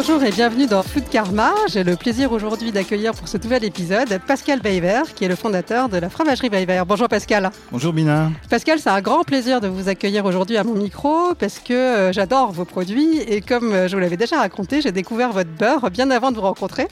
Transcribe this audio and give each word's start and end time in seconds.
Bonjour 0.00 0.22
et 0.22 0.30
bienvenue 0.30 0.68
dans 0.68 0.84
Food 0.84 1.08
Karma. 1.10 1.52
J'ai 1.66 1.82
le 1.82 1.96
plaisir 1.96 2.30
aujourd'hui 2.30 2.70
d'accueillir 2.70 3.14
pour 3.14 3.26
ce 3.26 3.36
nouvel 3.36 3.64
épisode 3.64 4.20
Pascal 4.28 4.60
Bayver, 4.60 5.02
qui 5.16 5.24
est 5.24 5.28
le 5.28 5.34
fondateur 5.34 5.88
de 5.88 5.96
la 5.96 6.08
fromagerie 6.08 6.48
Bayver. 6.50 6.84
Bonjour 6.86 7.08
Pascal. 7.08 7.50
Bonjour 7.72 7.92
Bina. 7.92 8.30
Pascal, 8.48 8.78
c'est 8.78 8.90
un 8.90 9.00
grand 9.00 9.24
plaisir 9.24 9.60
de 9.60 9.66
vous 9.66 9.88
accueillir 9.88 10.24
aujourd'hui 10.24 10.56
à 10.56 10.62
mon 10.62 10.74
micro 10.74 11.34
parce 11.34 11.58
que 11.58 11.74
euh, 11.74 12.12
j'adore 12.12 12.52
vos 12.52 12.64
produits 12.64 13.18
et 13.18 13.40
comme 13.40 13.72
euh, 13.72 13.88
je 13.88 13.96
vous 13.96 14.00
l'avais 14.00 14.16
déjà 14.16 14.38
raconté, 14.38 14.82
j'ai 14.82 14.92
découvert 14.92 15.32
votre 15.32 15.50
beurre 15.50 15.90
bien 15.90 16.12
avant 16.12 16.30
de 16.30 16.36
vous 16.36 16.42
rencontrer 16.42 16.86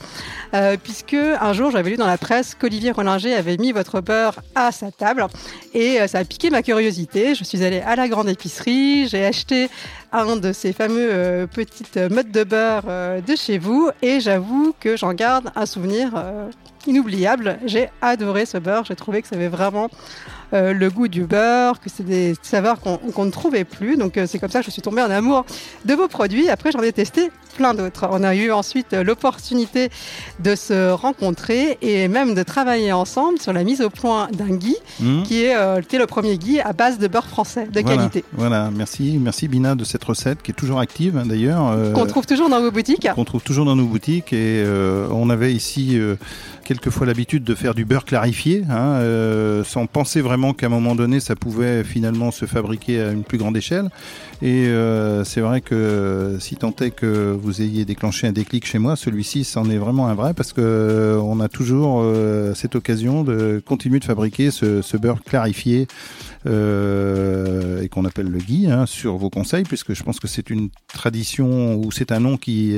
euh, 0.55 0.77
puisque 0.83 1.15
un 1.15 1.53
jour 1.53 1.71
j'avais 1.71 1.91
lu 1.91 1.97
dans 1.97 2.07
la 2.07 2.19
presse 2.19 2.57
qu'Olivier 2.57 2.91
Rollinger 2.91 3.35
avait 3.35 3.57
mis 3.57 3.73
votre 3.73 4.01
beurre 4.01 4.41
à 4.55 4.73
sa 4.73 4.91
table 4.91 5.27
et 5.75 6.01
euh, 6.01 6.07
ça 6.07 6.19
a 6.19 6.25
piqué 6.25 6.51
ma 6.51 6.63
curiosité. 6.63 7.35
Je 7.35 7.45
suis 7.45 7.63
allée 7.63 7.81
à 7.81 7.97
la 7.97 8.09
grande 8.09 8.29
épicerie, 8.29 9.09
j'ai 9.09 9.25
acheté 9.25 9.69
un 10.17 10.37
de 10.37 10.53
ces 10.53 10.73
fameux 10.73 11.09
euh, 11.13 11.47
petites 11.47 11.99
mottes 12.11 12.31
de 12.31 12.43
beurre 12.43 12.85
de 13.27 13.37
chez 13.37 13.59
vous. 13.59 13.91
Et 14.01 14.21
j'avoue 14.21 14.75
que 14.81 14.97
j'en 14.97 15.13
garde 15.13 15.51
un 15.55 15.67
souvenir 15.67 16.13
euh, 16.17 16.49
inoubliable. 16.87 17.59
J'ai 17.67 17.89
adoré 18.03 18.47
ce 18.47 18.59
beurre, 18.59 18.85
j'ai 18.85 18.97
trouvé 18.97 19.23
que 19.23 19.29
ça 19.29 19.37
avait 19.37 19.49
vraiment 19.49 19.89
euh, 20.53 20.73
le 20.73 20.91
goût 20.91 21.09
du 21.09 21.25
beurre, 21.25 21.81
que 21.81 21.91
c'est 21.91 22.05
des 22.05 22.35
saveurs 22.43 22.79
qu'on 22.81 23.25
ne 23.25 23.31
trouvait 23.31 23.65
plus. 23.65 23.97
Donc 23.97 24.17
euh, 24.17 24.27
c'est 24.29 24.39
comme 24.39 24.51
ça 24.51 24.61
que 24.61 24.67
je 24.67 24.71
suis 24.71 24.83
tombée 24.83 25.03
en 25.03 25.11
amour 25.11 25.45
de 25.85 25.95
vos 25.95 26.09
produits. 26.09 26.49
Après 26.49 26.71
j'en 26.71 26.81
ai 26.83 26.93
testé 26.93 27.31
plein 27.57 27.75
d'autres. 27.75 28.07
On 28.11 28.23
a 28.23 28.35
eu 28.37 28.53
ensuite 28.53 28.93
euh, 28.93 29.03
l'opportunité 29.03 29.89
de 30.41 30.55
se 30.55 30.91
rencontrer 30.91 31.79
et 31.83 32.07
même 32.07 32.35
de 32.35 32.43
travailler 32.43 32.93
ensemble 32.93 33.41
sur 33.41 33.53
la 33.53 33.65
mise 33.65 33.81
au 33.81 33.91
point 33.91 34.29
d'un 34.33 34.55
ghee 34.55 34.77
Mmh. 35.01 35.23
qui 35.25 35.43
est 35.43 35.55
euh, 35.57 35.81
était 35.81 35.99
le 35.99 36.07
premier 36.07 36.39
ghee 36.39 36.61
à 36.61 36.73
base 36.73 36.99
de 36.99 37.07
beurre 37.09 37.27
français 37.27 37.67
de 37.67 37.81
Voilà, 37.81 37.97
qualité 37.97 38.25
Voilà, 38.33 38.71
merci, 38.75 39.19
merci 39.21 39.47
Bina 39.49 39.75
de 39.75 39.85
cette 39.85 40.05
recette 40.05 40.43
qui 40.43 40.53
est 40.53 40.55
toujours 40.55 40.79
active 40.81 41.17
hein, 41.19 41.25
d'ailleurs. 41.27 41.93
qu'on 41.93 42.07
trouve 42.07 42.25
toujours 42.27 42.49
dans 42.49 42.61
vos 42.61 42.71
boutiques. 42.71 43.09
qu'on 43.15 43.25
trouve 43.25 43.43
toujours 43.43 43.65
dans 43.67 43.77
nos 43.77 43.85
boutiques 43.85 44.33
et 44.33 44.65
on 45.11 45.29
avait 45.29 45.53
ici 45.53 45.99
quelquefois 46.67 47.07
l'habitude 47.07 47.45
de 47.45 47.55
faire 47.55 47.75
du 47.75 47.85
beurre 47.85 48.05
clarifié, 48.05 48.65
hein, 48.69 48.97
euh, 49.01 49.63
sans 49.63 49.87
penser 49.87 50.21
vraiment 50.21 50.53
qu'à 50.53 50.67
un 50.67 50.69
moment 50.69 50.97
donné 50.97 51.21
ça 51.21 51.37
pouvait 51.37 51.85
finalement 51.85 52.33
se 52.33 52.45
fabriquer 52.45 53.01
à 53.01 53.13
une 53.13 53.23
plus 53.23 53.39
grande 53.39 53.57
échelle. 53.57 53.89
Et 54.43 54.67
euh, 54.67 55.25
c'est 55.25 55.41
vrai 55.41 55.63
que 55.63 56.37
si 56.41 56.57
tant 56.57 56.75
est 56.83 56.91
que 56.91 57.33
vous 57.41 57.63
ayez 57.63 57.87
déclenché 57.87 58.27
un 58.27 58.33
déclic 58.33 58.67
chez 58.67 58.79
moi, 58.79 58.95
celui-ci 58.95 59.45
c'en 59.45 59.71
est 59.71 59.79
vraiment 59.79 60.09
un 60.09 60.15
vrai 60.15 60.35
parce 60.35 60.53
que 60.53 60.61
euh, 60.61 61.19
on 61.21 61.41
a 61.41 61.49
toujours 61.49 62.01
euh, 62.03 62.53
cette 62.55 62.75
occasion 62.77 63.25
de 63.25 63.63
continuer 63.65 63.99
de 63.99 64.05
fabriquer 64.05 64.51
ce, 64.51 64.83
ce 64.83 64.99
beurre 64.99 65.23
clarifié 65.25 65.87
euh, 66.47 67.81
et 67.83 67.89
qu'on 67.89 68.05
appelle 68.05 68.27
le 68.29 68.39
ghee 68.39 68.67
hein, 68.71 68.85
sur 68.87 69.17
vos 69.17 69.31
conseils 69.31 69.65
puisque 69.65 69.95
je 69.95 70.03
pense 70.03 70.21
que 70.21 70.29
c'est 70.29 70.51
une 70.51 70.69
tradition 70.93 71.75
ou 71.77 71.91
c'est 71.91 72.13
un 72.13 72.21
nom 72.21 72.37
qui 72.37 72.75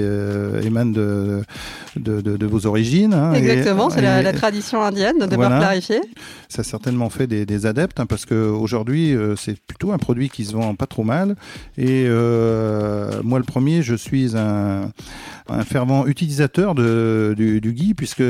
émane 0.62 0.92
de, 0.92 1.42
de, 1.96 2.20
de- 2.20 2.36
de 2.36 2.46
vos 2.46 2.66
origines. 2.66 3.14
hein, 3.14 3.32
Exactement, 3.32 3.90
c'est 3.90 4.00
la, 4.00 4.32
tradition 4.32 4.82
indienne 4.82 5.18
de 5.18 5.34
Voilà. 5.34 5.48
beurre 5.50 5.58
clarifié. 5.58 6.00
Ça 6.48 6.60
a 6.60 6.64
certainement 6.64 7.10
fait 7.10 7.26
des, 7.26 7.44
des 7.46 7.66
adeptes 7.66 7.98
hein, 7.98 8.06
parce 8.06 8.26
qu'aujourd'hui 8.26 9.14
c'est 9.36 9.58
plutôt 9.60 9.90
un 9.92 9.98
produit 9.98 10.28
qui 10.30 10.44
se 10.44 10.52
vend 10.52 10.74
pas 10.76 10.86
trop 10.86 11.02
mal 11.02 11.34
et 11.76 12.04
euh, 12.08 13.20
moi 13.22 13.38
le 13.38 13.44
premier 13.44 13.82
je 13.82 13.94
suis 13.94 14.36
un, 14.36 14.90
un 15.48 15.64
fervent 15.64 16.06
utilisateur 16.06 16.74
de, 16.74 17.34
du, 17.36 17.60
du 17.60 17.72
ghee 17.72 17.94
puisque 17.94 18.22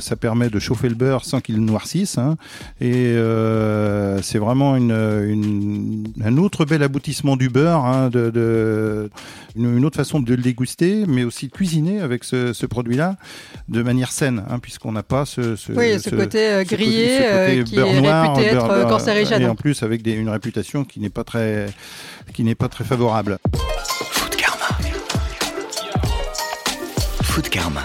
ça 0.00 0.16
permet 0.16 0.48
de 0.50 0.58
chauffer 0.58 0.88
le 0.88 0.94
beurre 0.94 1.24
sans 1.24 1.40
qu'il 1.40 1.58
noircisse 1.64 2.18
hein, 2.18 2.36
et 2.80 2.92
euh, 3.16 4.20
c'est 4.22 4.38
vraiment 4.38 4.76
une, 4.76 4.92
une- 4.92 6.04
un 6.24 6.36
autre 6.36 6.64
bel 6.64 6.82
aboutissement 6.82 7.36
du 7.36 7.48
beurre, 7.48 7.84
hein, 7.84 8.08
de, 8.10 8.30
de- 8.30 9.10
une, 9.56 9.84
autre 9.84 9.96
façon 9.96 10.20
de 10.20 10.34
le 10.34 10.42
déguster, 10.42 11.04
mais 11.06 11.24
aussi 11.24 11.46
de 11.48 11.52
cuisiner 11.52 12.00
avec 12.00 12.24
ce, 12.24 12.52
ce 12.52 12.66
produit-là 12.66 13.16
de 13.68 13.82
manière 13.82 14.10
saine, 14.12 14.42
hein, 14.48 14.58
puisqu'on 14.58 14.92
n'a 14.92 15.02
pas 15.02 15.24
ce, 15.26 15.56
ce, 15.56 15.72
Oui, 15.72 15.98
ce, 16.00 16.10
côté 16.10 16.38
euh, 16.48 16.64
ce 16.64 16.74
grillé 16.74 17.06
côté- 17.06 17.18
ce 17.18 17.22
euh, 17.24 17.48
côté 17.58 17.64
qui 17.64 17.76
beurre 17.76 17.88
est 17.88 18.00
noir, 18.00 18.36
réputé 18.36 18.54
beurre- 18.54 18.64
être 18.66 18.74
beurre- 18.74 18.88
cancérigène. 18.90 19.42
Et 19.42 19.46
en 19.48 19.54
plus 19.54 19.82
avec 19.82 20.02
des- 20.02 20.12
une 20.12 20.28
réputation 20.28 20.84
qui 20.84 21.00
n'est 21.00 21.10
pas 21.10 21.24
très, 21.24 21.66
qui 22.32 22.43
n'est 22.44 22.54
pas 22.54 22.68
très 22.68 22.84
favorable. 22.84 23.38
Food 24.12 24.36
Karma. 24.36 24.68
Food 27.22 27.48
Karma. 27.48 27.82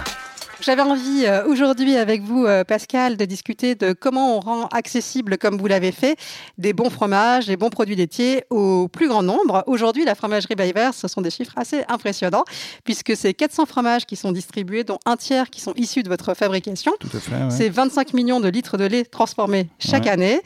J'avais 0.61 0.81
envie 0.81 1.23
euh, 1.25 1.45
aujourd'hui 1.47 1.95
avec 1.95 2.21
vous, 2.21 2.45
euh, 2.45 2.65
Pascal, 2.65 3.15
de 3.15 3.23
discuter 3.23 3.75
de 3.75 3.93
comment 3.93 4.35
on 4.35 4.39
rend 4.41 4.65
accessible, 4.67 5.37
comme 5.37 5.57
vous 5.57 5.67
l'avez 5.67 5.93
fait, 5.93 6.17
des 6.57 6.73
bons 6.73 6.89
fromages, 6.89 7.47
des 7.47 7.55
bons 7.55 7.69
produits 7.69 7.95
laitiers 7.95 8.43
au 8.49 8.89
plus 8.89 9.07
grand 9.07 9.23
nombre. 9.23 9.63
Aujourd'hui, 9.67 10.03
la 10.03 10.15
fromagerie 10.15 10.55
Bayver, 10.55 10.89
ce 10.93 11.07
sont 11.07 11.21
des 11.21 11.31
chiffres 11.31 11.53
assez 11.55 11.83
impressionnants, 11.87 12.43
puisque 12.83 13.15
c'est 13.15 13.33
400 13.33 13.67
fromages 13.67 14.05
qui 14.05 14.17
sont 14.17 14.33
distribués, 14.33 14.83
dont 14.83 14.99
un 15.05 15.15
tiers 15.15 15.49
qui 15.49 15.61
sont 15.61 15.73
issus 15.77 16.03
de 16.03 16.09
votre 16.09 16.33
fabrication. 16.33 16.91
Tout 16.99 17.07
à 17.15 17.19
fait. 17.21 17.31
ouais. 17.35 17.49
C'est 17.49 17.69
25 17.69 18.13
millions 18.13 18.41
de 18.41 18.49
litres 18.49 18.75
de 18.77 18.83
lait 18.85 19.05
transformés 19.05 19.69
chaque 19.79 20.03
Ouais. 20.03 20.09
année. 20.11 20.41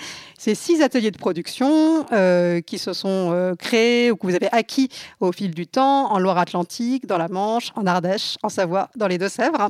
C'est 0.45 0.55
six 0.55 0.81
ateliers 0.81 1.11
de 1.11 1.17
production 1.17 2.05
euh, 2.11 2.59
qui 2.59 2.77
se 2.77 2.91
sont 2.91 3.29
euh, 3.31 3.55
créés 3.55 4.11
ou 4.11 4.17
que 4.17 4.27
vous 4.27 4.35
avez 4.35 4.49
acquis 4.51 4.89
au 5.21 5.31
fil 5.31 5.51
du 5.51 5.67
temps 5.67 6.11
en 6.11 6.19
Loire-Atlantique, 6.19 7.07
dans 7.07 7.17
la 7.17 7.29
Manche, 7.29 7.71
en 7.77 7.87
Ardèche, 7.87 8.35
en 8.43 8.49
Savoie, 8.49 8.89
dans 8.97 9.07
les 9.07 9.17
Deux-Sèvres. 9.17 9.69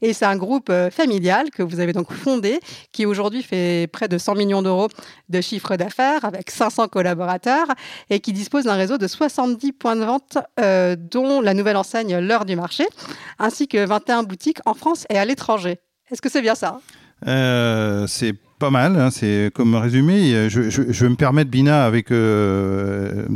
Et 0.00 0.14
c'est 0.14 0.24
un 0.24 0.36
groupe 0.36 0.70
euh, 0.70 0.90
familial 0.90 1.50
que 1.50 1.62
vous 1.62 1.78
avez 1.78 1.92
donc 1.92 2.10
fondé, 2.10 2.58
qui 2.90 3.04
aujourd'hui 3.04 3.42
fait 3.42 3.86
près 3.92 4.08
de 4.08 4.16
100 4.16 4.36
millions 4.36 4.62
d'euros 4.62 4.88
de 5.28 5.42
chiffre 5.42 5.76
d'affaires 5.76 6.24
avec 6.24 6.50
500 6.50 6.88
collaborateurs 6.88 7.66
et 8.08 8.20
qui 8.20 8.32
dispose 8.32 8.64
d'un 8.64 8.76
réseau 8.76 8.96
de 8.96 9.06
70 9.06 9.72
points 9.72 9.94
de 9.94 10.06
vente, 10.06 10.38
dont 11.10 11.42
la 11.42 11.52
nouvelle 11.52 11.76
enseigne 11.76 12.16
L'heure 12.16 12.46
du 12.46 12.56
marché, 12.56 12.86
ainsi 13.38 13.68
que 13.68 13.84
21 13.84 14.22
boutiques 14.22 14.60
en 14.64 14.72
France 14.72 15.04
et 15.10 15.18
à 15.18 15.26
l'étranger. 15.26 15.80
Est-ce 16.10 16.22
que 16.22 16.30
c'est 16.30 16.40
bien 16.40 16.54
ça? 16.54 16.80
C'est 18.06 18.34
pas 18.64 18.70
mal, 18.70 18.96
hein, 18.98 19.10
c'est 19.10 19.50
comme 19.54 19.74
résumé. 19.74 20.34
Euh, 20.34 20.48
Je, 20.48 20.70
je, 20.70 20.82
je 20.90 21.04
vais 21.04 21.10
me 21.10 21.16
permettre, 21.16 21.50
Bina, 21.50 21.84
avec 21.84 22.10
euh, 22.10 23.26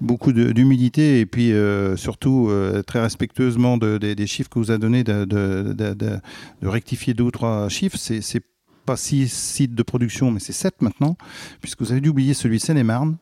beaucoup 0.00 0.32
d'humilité 0.32 1.18
et 1.18 1.26
puis 1.26 1.52
euh, 1.52 1.96
surtout 1.96 2.46
euh, 2.50 2.82
très 2.84 3.00
respectueusement 3.00 3.78
de- 3.78 3.98
des- 3.98 4.14
des 4.14 4.26
chiffres 4.28 4.48
que 4.48 4.60
vous 4.60 4.70
avez 4.70 4.78
donnés, 4.78 5.02
de, 5.02 6.20
rectifier 6.62 7.14
deux 7.14 7.24
ou 7.24 7.30
trois 7.32 7.68
chiffres. 7.68 7.96
C'est 7.98 8.44
pas 8.86 8.96
six 8.96 9.26
sites 9.32 9.74
de 9.74 9.82
production, 9.82 10.30
mais 10.30 10.38
c'est 10.40 10.52
sept 10.52 10.80
maintenant, 10.82 11.16
puisque 11.60 11.80
vous 11.82 11.90
avez 11.90 12.00
dû 12.00 12.10
oublier 12.10 12.34
celui 12.34 12.58
de 12.58 12.62
Seine-et-Marne. 12.62 13.16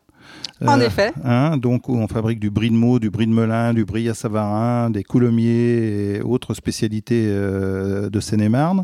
En 0.63 0.79
Euh, 0.79 0.85
effet. 0.85 1.11
hein, 1.23 1.57
donc 1.57 1.89
on 1.89 2.07
fabrique 2.07 2.39
du 2.39 2.51
brie 2.51 2.69
de 2.69 2.75
Meaux, 2.75 2.99
du 2.99 3.09
brie 3.09 3.25
de 3.25 3.31
Melun, 3.31 3.73
du 3.73 3.83
brie 3.83 4.07
à 4.09 4.13
Savarin, 4.13 4.91
des 4.91 5.03
coulommiers 5.03 6.17
et 6.17 6.21
autres 6.21 6.53
spécialités 6.53 7.25
euh, 7.27 8.11
de 8.11 8.19
Seine-et-Marne. 8.19 8.83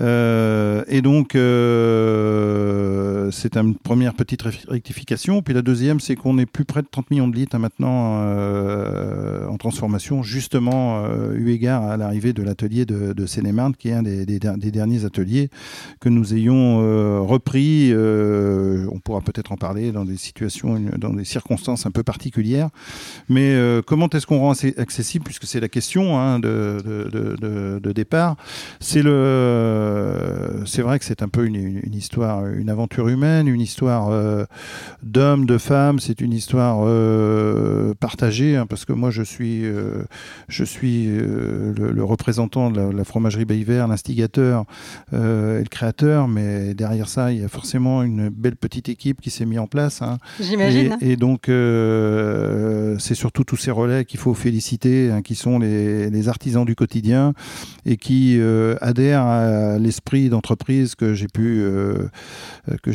Euh, 0.00 0.82
et 0.88 1.02
donc, 1.02 1.34
euh, 1.34 3.30
c'est 3.30 3.56
une 3.56 3.74
première 3.74 4.14
petite 4.14 4.42
rectification. 4.68 5.42
Puis 5.42 5.54
la 5.54 5.62
deuxième, 5.62 6.00
c'est 6.00 6.16
qu'on 6.16 6.38
est 6.38 6.46
plus 6.46 6.64
près 6.64 6.82
de 6.82 6.88
30 6.90 7.10
millions 7.10 7.28
de 7.28 7.36
litres 7.36 7.54
hein, 7.56 7.60
maintenant 7.60 8.22
euh, 8.22 9.46
en 9.46 9.56
transformation, 9.56 10.22
justement 10.22 11.04
eu 11.34 11.50
égard 11.50 11.82
à 11.84 11.96
l'arrivée 11.96 12.32
de 12.32 12.42
l'atelier 12.42 12.84
de, 12.84 13.12
de 13.12 13.26
qui 13.78 13.88
est 13.88 13.92
un 13.92 14.02
des, 14.02 14.26
des 14.26 14.38
der- 14.38 14.56
des 14.58 14.70
derniers 14.70 15.04
ateliers 15.04 15.50
que 16.00 16.08
nous 16.08 16.34
ayons 16.34 16.78
repris. 17.26 17.92
on 17.94 18.98
pourra 18.98 19.20
peut-être 19.20 19.52
en 19.52 19.56
parler 19.56 19.92
dans 19.92 20.04
des 20.04 20.16
situations, 20.16 20.80
dans 20.98 21.12
des 21.14 21.24
circonstances 21.24 21.86
un 21.86 21.90
peu 21.90 22.02
particulières. 22.02 22.68
Mais 23.28 23.56
comment 23.86 24.08
est-ce 24.10 24.26
qu'on 24.26 24.38
rend 24.40 24.52
accessible, 24.78 25.24
puisque 25.24 25.44
c'est 25.46 25.60
la 25.60 25.68
question 25.68 26.18
hein, 26.18 26.38
de- 26.40 27.78
de 27.80 27.92
départ, 27.92 28.36
c'est 28.80 29.02
le, 29.02 29.89
c'est 30.66 30.82
vrai 30.82 30.98
que 30.98 31.04
c'est 31.04 31.22
un 31.22 31.28
peu 31.28 31.46
une, 31.46 31.94
histoire, 31.94 32.46
une 32.46 32.70
aventure 32.70 33.08
humaine 33.08 33.48
une 33.48 33.60
histoire 33.60 34.08
euh, 34.10 34.44
d'hommes, 35.02 35.46
de 35.46 35.58
femmes. 35.58 35.98
C'est 35.98 36.20
une 36.20 36.32
histoire 36.32 36.80
euh, 36.84 37.94
partagée, 37.98 38.56
hein, 38.56 38.66
parce 38.66 38.84
que 38.84 38.92
moi, 38.92 39.10
je 39.10 39.22
suis, 39.22 39.64
euh, 39.64 40.04
je 40.48 40.64
suis 40.64 41.06
le, 41.06 41.72
le, 41.92 42.04
représentant 42.04 42.70
de 42.70 42.80
la, 42.80 42.92
la 42.92 43.04
fromagerie 43.04 43.44
Bayver, 43.44 43.84
l'instigateur 43.88 44.64
et 45.12 45.16
le 45.16 45.68
créateur. 45.68 46.28
Mais 46.28 46.74
derrière 46.74 47.08
ça, 47.08 47.32
il 47.32 47.40
y 47.40 47.44
a 47.44 47.48
forcément 47.48 48.02
une 48.02 48.28
belle 48.28 48.56
petite 48.56 48.88
équipe 48.88 49.20
qui 49.20 49.30
s'est 49.30 49.46
mise 49.46 49.58
en 49.58 49.66
place. 49.66 50.02
Hein. 50.02 50.18
J'imagine. 50.40 50.96
Et, 51.00 51.12
et, 51.12 51.16
donc, 51.16 51.50
c'est 52.98 53.14
surtout 53.14 53.44
tous 53.44 53.56
ces 53.56 53.70
relais 53.70 54.04
qu'il 54.04 54.20
faut 54.20 54.34
féliciter, 54.34 55.10
hein, 55.10 55.22
qui 55.22 55.34
sont 55.34 55.58
les, 55.58 56.10
les, 56.10 56.28
artisans 56.28 56.64
du 56.64 56.76
quotidien 56.76 57.32
et 57.86 57.96
qui 57.96 58.40
adhèrent 58.80 59.24
à 59.24 59.69
l'esprit 59.78 60.28
d'entreprise 60.28 60.94
que 60.94 61.14
j'ai 61.14 61.28
pu, 61.28 61.62
que 62.82 62.90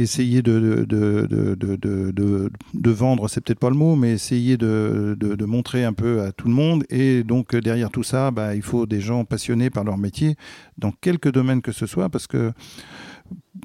essayer 0.00 0.42
de, 0.42 0.84
de, 0.88 1.54
de, 1.54 2.50
de 2.74 2.90
vendre, 2.90 3.28
c'est 3.28 3.40
peut-être 3.40 3.58
pas 3.58 3.70
le 3.70 3.76
mot, 3.76 3.96
mais 3.96 4.12
essayer 4.12 4.56
de, 4.56 5.16
montrer 5.46 5.84
un 5.84 5.92
peu 5.92 6.22
à 6.22 6.32
tout 6.32 6.48
le 6.48 6.54
monde. 6.54 6.84
Et 6.90 7.24
donc 7.24 7.54
derrière 7.56 7.90
tout 7.90 8.02
ça, 8.02 8.30
bah, 8.30 8.54
il 8.54 8.62
faut 8.62 8.86
des 8.86 9.00
gens 9.00 9.24
passionnés 9.24 9.70
par 9.70 9.84
leur 9.84 9.98
métier, 9.98 10.36
dans 10.76 10.92
quelques 10.92 11.32
domaines 11.32 11.62
que 11.62 11.72
ce 11.72 11.86
soit, 11.86 12.08
parce 12.08 12.26
que 12.26 12.52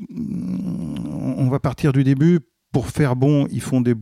on 0.09 1.49
va 1.49 1.59
partir 1.59 1.93
du 1.93 2.03
début 2.03 2.39
pour 2.73 2.87
faire 2.87 3.15
bon, 3.15 3.47
il 3.51 3.61
faut 3.61 3.79
des 3.81 3.93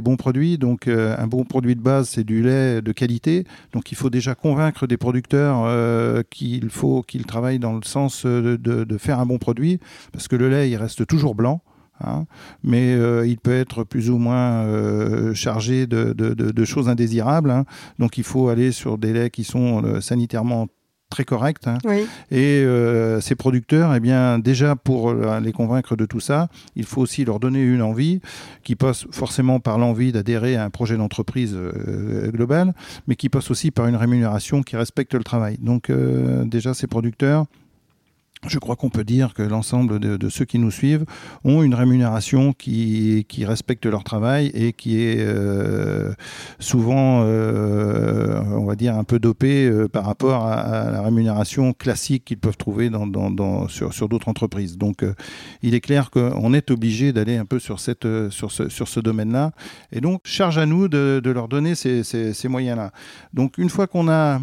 bons 0.00 0.16
produits. 0.16 0.56
Donc, 0.56 0.88
euh, 0.88 1.14
un 1.18 1.26
bon 1.26 1.44
produit 1.44 1.74
de 1.76 1.82
base, 1.82 2.08
c'est 2.08 2.24
du 2.24 2.42
lait 2.42 2.80
de 2.80 2.92
qualité. 2.92 3.44
Donc, 3.72 3.92
il 3.92 3.96
faut 3.96 4.08
déjà 4.08 4.34
convaincre 4.34 4.86
des 4.86 4.96
producteurs 4.96 5.64
euh, 5.64 6.22
qu'il 6.30 6.70
faut 6.70 7.02
qu'ils 7.02 7.26
travaillent 7.26 7.58
dans 7.58 7.74
le 7.74 7.82
sens 7.82 8.24
de, 8.24 8.56
de, 8.56 8.98
faire 8.98 9.18
un 9.18 9.26
bon 9.26 9.38
produit, 9.38 9.80
parce 10.12 10.28
que 10.28 10.36
le 10.36 10.48
lait, 10.48 10.70
il 10.70 10.76
reste 10.76 11.06
toujours 11.06 11.34
blanc. 11.34 11.60
Hein, 12.00 12.26
mais 12.64 12.94
euh, 12.94 13.26
il 13.26 13.38
peut 13.38 13.54
être 13.54 13.84
plus 13.84 14.10
ou 14.10 14.18
moins 14.18 14.64
euh, 14.64 15.32
chargé 15.34 15.86
de, 15.86 16.64
choses 16.64 16.88
indésirables. 16.88 17.50
Hein. 17.50 17.64
Donc, 17.98 18.18
il 18.18 18.24
faut 18.24 18.48
aller 18.48 18.72
sur 18.72 18.98
des 18.98 19.12
laits 19.12 19.32
qui 19.32 19.44
sont 19.44 19.84
euh, 19.84 20.00
sanitairement 20.00 20.68
très 21.14 21.24
correct. 21.24 21.68
Hein. 21.68 21.78
Et 22.32 22.64
euh, 22.64 23.20
ces 23.20 23.36
producteurs, 23.36 23.94
eh 23.94 24.00
bien, 24.00 24.40
déjà 24.40 24.74
pour 24.74 25.10
euh, 25.10 25.38
les 25.38 25.52
convaincre 25.52 25.94
de 25.94 26.06
tout 26.06 26.18
ça, 26.18 26.48
il 26.74 26.84
faut 26.84 27.00
aussi 27.00 27.24
leur 27.24 27.38
donner 27.38 27.62
une 27.62 27.82
envie 27.82 28.20
qui 28.64 28.74
passe 28.74 29.06
forcément 29.12 29.60
par 29.60 29.78
l'envie 29.78 30.10
d'adhérer 30.10 30.56
à 30.56 30.64
un 30.64 30.70
projet 30.70 30.96
d'entreprise 30.96 31.54
euh, 31.54 32.32
global, 32.32 32.74
mais 33.06 33.14
qui 33.14 33.28
passe 33.28 33.52
aussi 33.52 33.70
par 33.70 33.86
une 33.86 33.94
rémunération 33.94 34.64
qui 34.64 34.76
respecte 34.76 35.14
le 35.14 35.22
travail. 35.22 35.56
Donc 35.60 35.88
déjà, 36.46 36.74
ces 36.74 36.88
producteurs, 36.88 37.46
je 38.46 38.58
crois 38.58 38.76
qu'on 38.76 38.90
peut 38.90 39.04
dire 39.04 39.34
que 39.34 39.42
l'ensemble 39.42 39.98
de, 39.98 40.28
ceux 40.28 40.44
qui 40.44 40.58
nous 40.58 40.70
suivent 40.70 41.04
ont 41.44 41.62
une 41.62 41.74
rémunération 41.74 42.52
qui, 42.52 43.26
qui 43.28 43.44
respecte 43.44 43.86
leur 43.86 44.04
travail 44.04 44.50
et 44.54 44.72
qui 44.72 45.00
est 45.00 45.18
euh, 45.18 46.12
souvent, 46.58 47.22
euh, 47.24 48.42
on 48.52 48.64
va 48.64 48.74
dire, 48.74 48.96
un 48.96 49.04
peu 49.04 49.18
dopée 49.18 49.66
euh, 49.66 49.88
par 49.88 50.04
rapport 50.04 50.46
à, 50.46 50.90
la 50.90 51.02
rémunération 51.02 51.72
classique 51.72 52.24
qu'ils 52.24 52.38
peuvent 52.38 52.56
trouver 52.56 52.90
dans, 52.90 53.06
dans, 53.06 53.30
dans, 53.30 53.68
sur, 53.68 53.92
sur 53.92 54.08
d'autres 54.08 54.28
entreprises. 54.28 54.76
Donc, 54.76 55.04
il 55.62 55.74
est 55.74 55.80
clair 55.80 56.10
qu'on 56.10 56.52
est 56.54 56.70
obligé 56.70 57.12
d'aller 57.12 57.36
un 57.36 57.44
peu 57.44 57.58
sur, 57.58 57.80
cette, 57.80 58.06
sur 58.30 58.50
ce, 58.50 58.68
sur 58.68 58.88
ce 58.88 59.00
domaine-là. 59.00 59.52
Et 59.92 60.00
donc, 60.00 60.22
charge 60.24 60.58
à 60.58 60.66
nous 60.66 60.88
de, 60.88 61.20
de 61.22 61.30
leur 61.30 61.48
donner 61.48 61.74
ces, 61.74 62.02
ces, 62.02 62.34
ces 62.34 62.48
moyens-là. 62.48 62.90
Donc, 63.32 63.58
une 63.58 63.70
fois 63.70 63.86
qu'on 63.86 64.08
a 64.08 64.40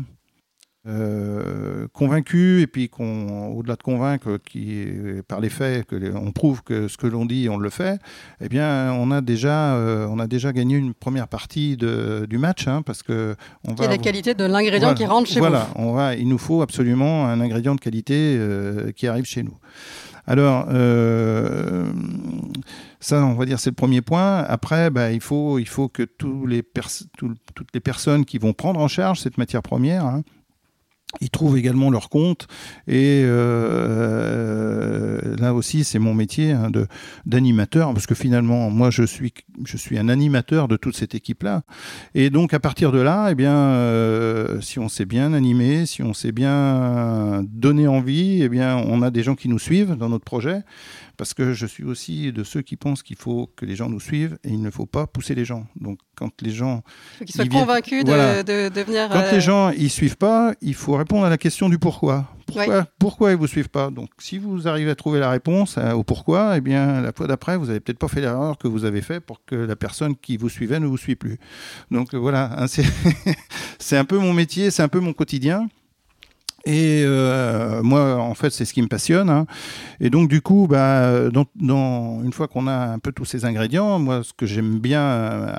euh, 0.88 1.88
convaincu 1.94 2.62
et 2.62 2.66
puis 2.66 2.90
qu'on, 2.90 3.50
au-delà 3.50 3.76
de 3.76 3.84
convaincre, 3.84 4.40
qui 4.44 4.88
par 5.28 5.40
les 5.40 5.50
faits, 5.50 5.86
que 5.86 6.16
on 6.16 6.32
prouve 6.32 6.64
que 6.64 6.88
ce 6.88 6.98
que 6.98 7.06
l'on 7.06 7.28
dit, 7.28 7.50
on 7.50 7.58
le 7.58 7.70
fait. 7.70 8.00
Eh 8.44 8.50
bien, 8.50 8.92
on 8.94 9.12
a 9.12 9.22
déjà, 9.22 9.76
euh, 9.76 10.08
on 10.10 10.18
a 10.18 10.26
déjà 10.26 10.52
gagné 10.54 10.78
une 10.78 10.96
première 10.96 11.28
partie 11.28 11.78
de, 11.78 12.26
du 12.28 12.40
match, 12.40 12.68
hein, 12.68 12.82
parce 12.82 13.04
que 13.04 13.36
on 13.68 13.76
va. 13.76 13.88
la 13.88 14.00
qualité 14.00 14.34
de 14.34 14.44
l'ingrédient 14.44 14.96
qui 14.96 15.06
rentre 15.06 15.30
chez 15.30 15.40
voilà, 15.40 15.68
vous. 15.76 15.84
on 15.84 15.94
va. 15.94 16.16
Il 16.16 16.28
nous 16.28 16.40
faut 16.40 16.64
absolument 16.64 17.28
un 17.28 17.40
ingrédient 17.42 17.76
de 17.76 17.80
qualité 17.80 18.36
euh, 18.40 18.92
qui 18.92 19.06
arrive 19.06 19.26
chez 19.26 19.44
nous. 19.44 19.58
Alors, 20.26 20.66
ça, 23.00 23.26
on 23.26 23.34
va 23.34 23.46
dire, 23.46 23.60
c'est 23.60 23.70
le 23.72 23.76
premier 23.76 24.02
point. 24.02 24.38
Après, 24.38 24.90
bah, 24.90 25.12
il, 25.12 25.22
faut, 25.22 25.60
il 25.60 25.68
faut 25.68 25.90
que 25.90 26.04
tous 26.04 26.48
les 26.48 26.64
toutes 26.64 27.74
les 27.74 27.80
personnes 27.80 28.26
qui 28.26 28.40
vont 28.40 28.54
prendre 28.54 28.80
en 28.80 28.88
charge 28.88 29.20
cette 29.20 29.38
matière 29.38 29.62
première, 29.62 30.06
hein, 30.06 30.24
ils 31.20 31.30
trouvent 31.30 31.58
également 31.58 31.90
leur 31.90 32.10
compte 32.10 32.48
et 32.88 33.24
euh, 33.26 35.20
là 35.38 35.54
aussi 35.54 35.84
c'est 35.84 36.00
mon 36.00 36.14
métier 36.14 36.52
hein, 36.52 36.70
de 36.70 36.88
d'animateur 37.26 37.94
parce 37.94 38.06
que 38.08 38.16
finalement 38.16 38.70
moi 38.70 38.90
je 38.90 39.04
suis 39.04 39.34
je 39.66 39.76
suis 39.76 40.00
un 40.00 40.08
animateur 40.08 40.70
de 40.70 40.78
toute 40.78 40.96
cette 40.96 41.14
équipe 41.14 41.44
là 41.44 41.64
et 42.16 42.30
donc 42.30 42.54
à 42.54 42.60
partir 42.60 42.94
de 42.94 43.00
là 43.00 43.28
eh 43.30 43.36
bien 43.36 43.56
euh, 43.56 44.62
si 44.62 44.80
on 44.80 44.88
sait 44.88 45.06
bien 45.06 45.34
animer 45.34 45.86
si 45.86 46.02
on 46.02 46.14
sait 46.14 46.32
bien 46.32 47.44
donner 47.50 47.88
envie 47.88 48.42
eh 48.42 48.50
bien 48.50 48.78
on 48.78 49.02
a 49.02 49.12
des 49.12 49.24
gens 49.24 49.36
qui 49.36 49.50
nous 49.50 49.60
suivent 49.60 49.96
dans 49.96 50.08
notre 50.10 50.26
projet 50.26 50.64
parce 51.22 51.36
que 51.36 51.54
je 51.54 51.68
suis 51.68 51.84
aussi 51.84 52.32
de 52.32 52.44
ceux 52.44 52.64
qui 52.64 52.78
pensent 52.78 53.04
qu'il 53.04 53.16
faut 53.16 53.48
que 53.56 53.64
les 53.64 53.76
gens 53.76 53.90
nous 53.90 54.00
suivent 54.00 54.40
et 54.44 54.50
il 54.50 54.60
ne 54.60 54.72
faut 54.72 54.88
pas 54.88 55.06
pousser 55.06 55.36
les 55.36 55.46
gens. 55.46 55.68
Donc 55.80 56.00
quand 56.16 56.42
les 56.42 56.50
gens... 56.50 56.82
Qu'ils 57.20 57.36
soient 57.36 57.46
convaincus 57.46 58.04
de, 58.04 58.42
de, 58.42 58.82
venir... 58.82 59.08
Quand 59.08 59.32
les 59.32 59.38
euh, 59.38 59.40
gens 59.40 59.72
ne 59.72 59.88
suivent 59.88 60.18
pas, 60.18 60.56
il 60.62 60.74
faut 60.74 60.96
répondre 61.02 61.26
à 61.26 61.30
la 61.30 61.38
question 61.38 61.70
du 61.70 61.78
pourquoi. 61.78 62.26
Pourquoi, 62.46 62.86
pourquoi 63.00 63.30
ils 63.32 63.36
ne 63.36 63.40
vous 63.40 63.48
suivent 63.48 63.70
pas? 63.70 63.90
Donc 63.90 64.10
si 64.18 64.38
vous 64.38 64.68
arrivez 64.68 64.92
à 64.92 64.96
trouver 64.96 65.20
la 65.20 65.30
réponse 65.30 65.78
euh, 65.78 65.94
au 65.94 66.04
pourquoi, 66.04 66.58
eh 66.58 66.62
bien 66.62 67.02
la 67.02 67.12
fois 67.14 67.28
d'après, 67.28 67.58
vous 67.58 67.68
n'avez 67.68 67.80
peut-être 67.80 68.00
pas 68.00 68.08
fait 68.08 68.22
l'erreur 68.22 68.58
que 68.58 68.68
vous 68.68 68.86
avez 68.86 69.02
fait 69.02 69.20
pour 69.20 69.44
que 69.46 69.56
la 69.56 69.76
personne 69.76 70.16
qui 70.16 70.38
vous 70.38 70.50
suivait 70.50 70.80
ne 70.80 70.88
vous 70.88 70.98
suive 70.98 71.16
plus. 71.16 71.38
Donc 71.92 72.14
voilà, 72.14 72.52
hein, 72.58 72.66
c'est 72.68 73.98
un 73.98 74.06
peu 74.06 74.18
mon 74.18 74.34
métier, 74.34 74.72
c'est 74.72 74.84
un 74.84 74.88
peu 74.88 75.00
mon 75.00 75.14
quotidien. 75.14 75.68
Et 76.66 77.04
euh, 77.06 77.82
moi, 77.82 78.18
en 78.18 78.34
fait, 78.34 78.52
c'est 78.52 78.66
ce 78.66 78.74
qui 78.74 78.82
me 78.82 78.88
passionne. 78.88 79.30
Hein. 79.30 79.46
Et 80.00 80.10
donc, 80.10 80.30
du 80.30 80.42
coup, 80.42 80.68
bah, 80.70 81.30
une 81.32 82.34
fois 82.34 82.48
qu'on 82.48 82.68
a 82.68 82.88
un 82.94 83.00
peu 83.00 83.12
tous 83.12 83.26
ces 83.26 83.46
ingrédients, 83.46 84.00
moi, 84.00 84.24
ce 84.24 84.34
que 84.34 84.46
j'aime 84.46 84.80
bien 84.80 85.02
euh, 85.02 85.52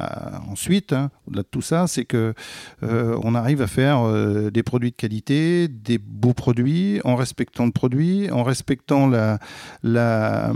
ensuite, 0.49 0.93
hein, 0.93 1.11
au-delà 1.27 1.43
de 1.43 1.49
tout 1.49 1.63
ça, 1.63 1.87
c'est 1.87 2.05
que 2.05 2.35
euh, 2.83 3.19
on 3.23 3.35
arrive 3.35 3.63
à 3.63 3.67
faire 3.67 4.03
des 4.51 4.63
produits 4.63 4.91
de 4.91 4.97
qualité, 4.97 5.69
des 5.69 5.99
beaux 5.99 6.35
produits, 6.35 7.01
en 7.05 7.17
respectant 7.17 7.67
le 7.67 7.73
produit, 7.73 8.31
en 8.31 8.43
respectant 8.43 9.07
la, 9.07 9.39
la, 9.83 10.53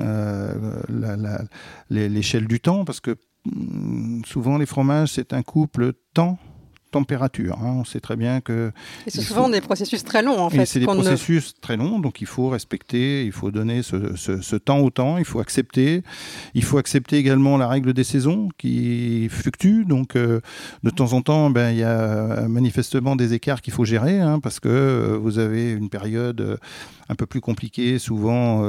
euh, 0.00 1.38
l'échelle 1.90 2.46
du 2.46 2.60
temps, 2.60 2.84
parce 2.84 3.00
que 3.00 3.16
mm, 3.44 4.22
souvent 4.24 4.58
les 4.58 4.66
fromages, 4.66 5.12
c'est 5.12 5.32
un 5.32 5.42
couple 5.42 5.92
temps 6.14 6.38
température. 6.90 7.58
Hein. 7.62 7.76
On 7.80 7.84
sait 7.84 8.00
très 8.00 8.16
bien 8.16 8.40
que. 8.40 8.72
Et 9.06 9.10
c'est 9.10 9.20
souvent 9.20 9.48
des 9.48 9.60
processus 9.60 10.04
très 10.04 10.22
longs, 10.22 10.38
en 10.38 10.50
fait. 10.50 10.64
C'est 10.66 10.80
des 10.80 10.86
processus 10.86 11.54
très 11.60 11.76
longs, 11.76 11.98
donc 11.98 12.20
il 12.20 12.26
faut 12.26 12.48
respecter, 12.48 13.24
il 13.24 13.32
faut 13.32 13.50
donner 13.50 13.82
ce, 13.82 14.56
temps 14.56 14.78
au 14.78 14.90
temps, 14.90 15.18
il 15.18 15.24
faut 15.24 15.40
accepter. 15.40 16.02
Il 16.54 16.64
faut 16.64 16.78
accepter 16.78 17.16
également 17.16 17.56
la 17.56 17.68
règle 17.68 17.92
des 17.92 18.04
saisons 18.04 18.48
qui 18.58 19.28
fluctue. 19.30 19.84
Donc, 19.84 20.16
euh, 20.16 20.40
de 20.82 20.90
temps 20.90 21.12
en 21.12 21.22
temps, 21.22 21.50
ben, 21.50 21.70
il 21.70 21.78
y 21.78 21.84
a 21.84 22.48
manifestement 22.48 23.16
des 23.16 23.34
écarts 23.34 23.62
qu'il 23.62 23.72
faut 23.72 23.84
gérer, 23.84 24.20
hein, 24.20 24.40
parce 24.40 24.60
que 24.60 24.68
euh, 24.68 25.18
vous 25.20 25.38
avez 25.38 25.72
une 25.72 25.88
période 25.88 26.40
euh, 26.40 26.56
un 27.08 27.14
peu 27.14 27.26
plus 27.26 27.40
compliquée, 27.40 27.98
souvent 27.98 28.62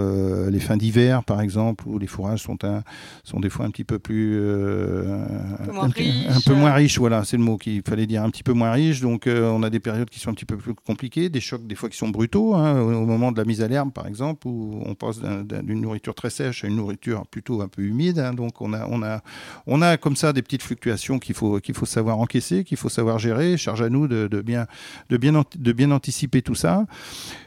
les 0.48 0.60
fins 0.60 0.78
d'hiver, 0.78 1.24
par 1.24 1.42
exemple, 1.42 1.86
où 1.88 1.98
les 1.98 2.06
fourrages 2.06 2.44
sont, 2.44 2.64
un, 2.64 2.84
sont 3.24 3.40
des 3.40 3.50
fois 3.50 3.66
un 3.66 3.72
petit 3.72 3.84
peu 3.84 3.98
plus. 3.98 4.40
un, 4.40 5.82
un, 5.82 6.42
peu 6.46 6.54
moins 6.54 6.74
riches, 6.74 7.00
voilà, 7.00 7.24
c'est 7.24 7.38
le 7.38 7.44
mot 7.44 7.58
qu'il 7.58 7.82
fallait 7.82 8.06
dire 8.08 8.24
un 8.24 8.30
petit 8.30 8.44
peu 8.44 8.54
moins 8.54 8.72
riche, 8.72 9.02
donc 9.02 9.28
euh, 9.28 9.50
on 9.50 9.62
a 9.64 9.70
des 9.70 9.80
périodes 9.80 10.10
qui 10.10 10.20
sont 10.20 10.32
un 10.32 10.34
petit 10.34 10.46
peu 10.46 10.58
plus 10.58 10.74
compliquées, 10.74 11.30
des 11.30 11.40
chocs 11.40 11.66
des 11.66 11.76
fois 11.76 11.90
qui 11.90 11.98
sont 11.98 12.10
brutaux, 12.10 12.56
hein, 12.56 12.82
au, 12.82 13.06
moment 13.06 13.32
de 13.32 13.38
la 13.38 13.46
mise 13.46 13.62
à 13.62 13.68
l'herbe 13.68 13.92
par 13.92 14.08
exemple, 14.08 14.48
où 14.48 14.82
on 14.86 14.96
passe 14.96 15.20
d'une 15.20 15.82
nourriture 15.82 16.16
très 16.16 16.30
sèche 16.30 16.64
à 16.64 16.68
une 16.68 16.78
nourriture 16.78 17.28
plutôt 17.28 17.62
un 17.62 17.68
peu 17.68 17.84
humide, 17.84 18.20
hein. 18.20 18.34
donc 18.34 18.62
on 18.62 18.74
a, 18.74 18.88
on, 18.88 19.04
a, 19.04 19.22
on 19.68 19.82
a 19.82 19.98
comme 19.98 20.16
ça 20.16 20.34
des 20.34 20.42
petites 20.42 20.64
fluctuations 20.64 21.20
qu'il 21.20 21.36
faut, 21.36 21.60
qu'il 21.60 21.76
faut 21.76 21.86
savoir 21.86 22.20
encaisser, 22.20 22.64
qu'il 22.64 22.78
faut 22.78 22.90
savoir 22.90 23.20
gérer, 23.20 23.58
charge 23.58 23.82
à 23.82 23.90
nous 23.90 24.08
de, 24.08 24.28
de, 24.28 24.42
bien, 24.42 24.66
de, 25.10 25.18
bien, 25.18 25.44
de 25.56 25.72
bien 25.72 25.92
anticiper 25.92 26.42
tout 26.42 26.56
ça. 26.56 26.86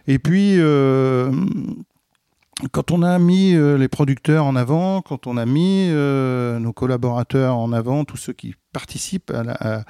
Et 0.07 0.19
puis... 0.19 0.55
Euh, 0.59 1.33
quand 2.73 2.91
on 2.91 3.03
a 3.03 3.19
mis 3.19 3.55
euh, 3.55 3.79
les 3.79 3.89
producteurs 3.89 4.45
en 4.45 4.57
avant, 4.57 5.03
quand 5.03 5.27
on 5.27 5.37
a 5.37 5.47
mis 5.47 5.89
euh, 5.91 6.59
nos 6.59 6.73
collaborateurs 6.73 7.57
en 7.57 7.73
avant, 7.73 8.05
tous 8.05 8.17
ceux 8.17 8.33
qui 8.33 8.55
participent 8.73 9.33
à 9.33 9.85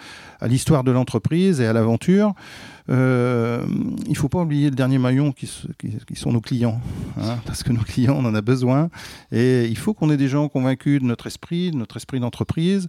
l'histoire 0.48 0.84
de 0.84 0.90
l'entreprise 0.90 1.60
et 1.60 1.66
à 1.66 1.74
l'aventure, 1.74 2.32
euh, 2.88 3.66
il 4.06 4.12
ne 4.12 4.16
faut 4.16 4.30
pas 4.30 4.40
oublier 4.40 4.70
le 4.70 4.76
dernier 4.76 4.96
maillon 4.96 5.32
qui, 5.32 5.46
sont 6.14 6.32
nos 6.32 6.40
clients, 6.40 6.80
hein, 7.20 7.38
parce 7.44 7.62
que 7.62 7.72
nos 7.72 7.82
clients, 7.82 8.16
on 8.18 8.24
en 8.24 8.34
a 8.34 8.40
besoin. 8.40 8.88
Et 9.32 9.66
il 9.66 9.76
faut 9.76 9.92
qu'on 9.92 10.08
ait 10.08 10.16
des 10.16 10.28
gens 10.28 10.48
convaincus 10.48 10.98
de 11.02 11.06
notre 11.06 11.26
esprit, 11.26 11.72
de 11.72 11.76
notre 11.76 11.98
esprit 11.98 12.20
d'entreprise, 12.20 12.88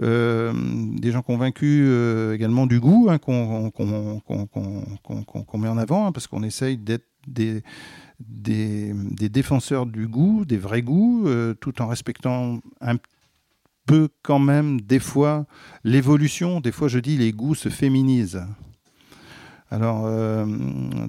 des 0.00 1.12
gens 1.12 1.22
convaincus 1.22 1.86
également 2.34 2.66
du 2.66 2.80
goût 2.80 3.08
hein, 3.10 3.18
qu'on 3.18 3.70
met 5.58 5.68
en 5.68 5.78
avant, 5.78 6.06
hein, 6.06 6.12
parce 6.12 6.26
qu'on 6.26 6.42
essaye 6.42 6.78
d'être 6.78 7.04
des 7.26 7.62
des, 8.20 8.92
défenseurs 9.28 9.86
du 9.86 10.08
goût, 10.08 10.44
des 10.44 10.56
vrais 10.56 10.82
goûts, 10.82 11.26
euh, 11.26 11.54
tout 11.54 11.80
en 11.80 11.86
respectant 11.86 12.60
un 12.80 12.96
peu 13.86 14.08
quand 14.22 14.38
même 14.38 14.80
des 14.80 14.98
fois 14.98 15.46
l'évolution. 15.84 16.60
Des 16.60 16.72
fois, 16.72 16.88
je 16.88 16.98
dis 16.98 17.16
les 17.16 17.32
goûts 17.32 17.54
se 17.54 17.68
féminisent. 17.68 18.42
Alors, 19.70 20.04
euh, 20.06 20.46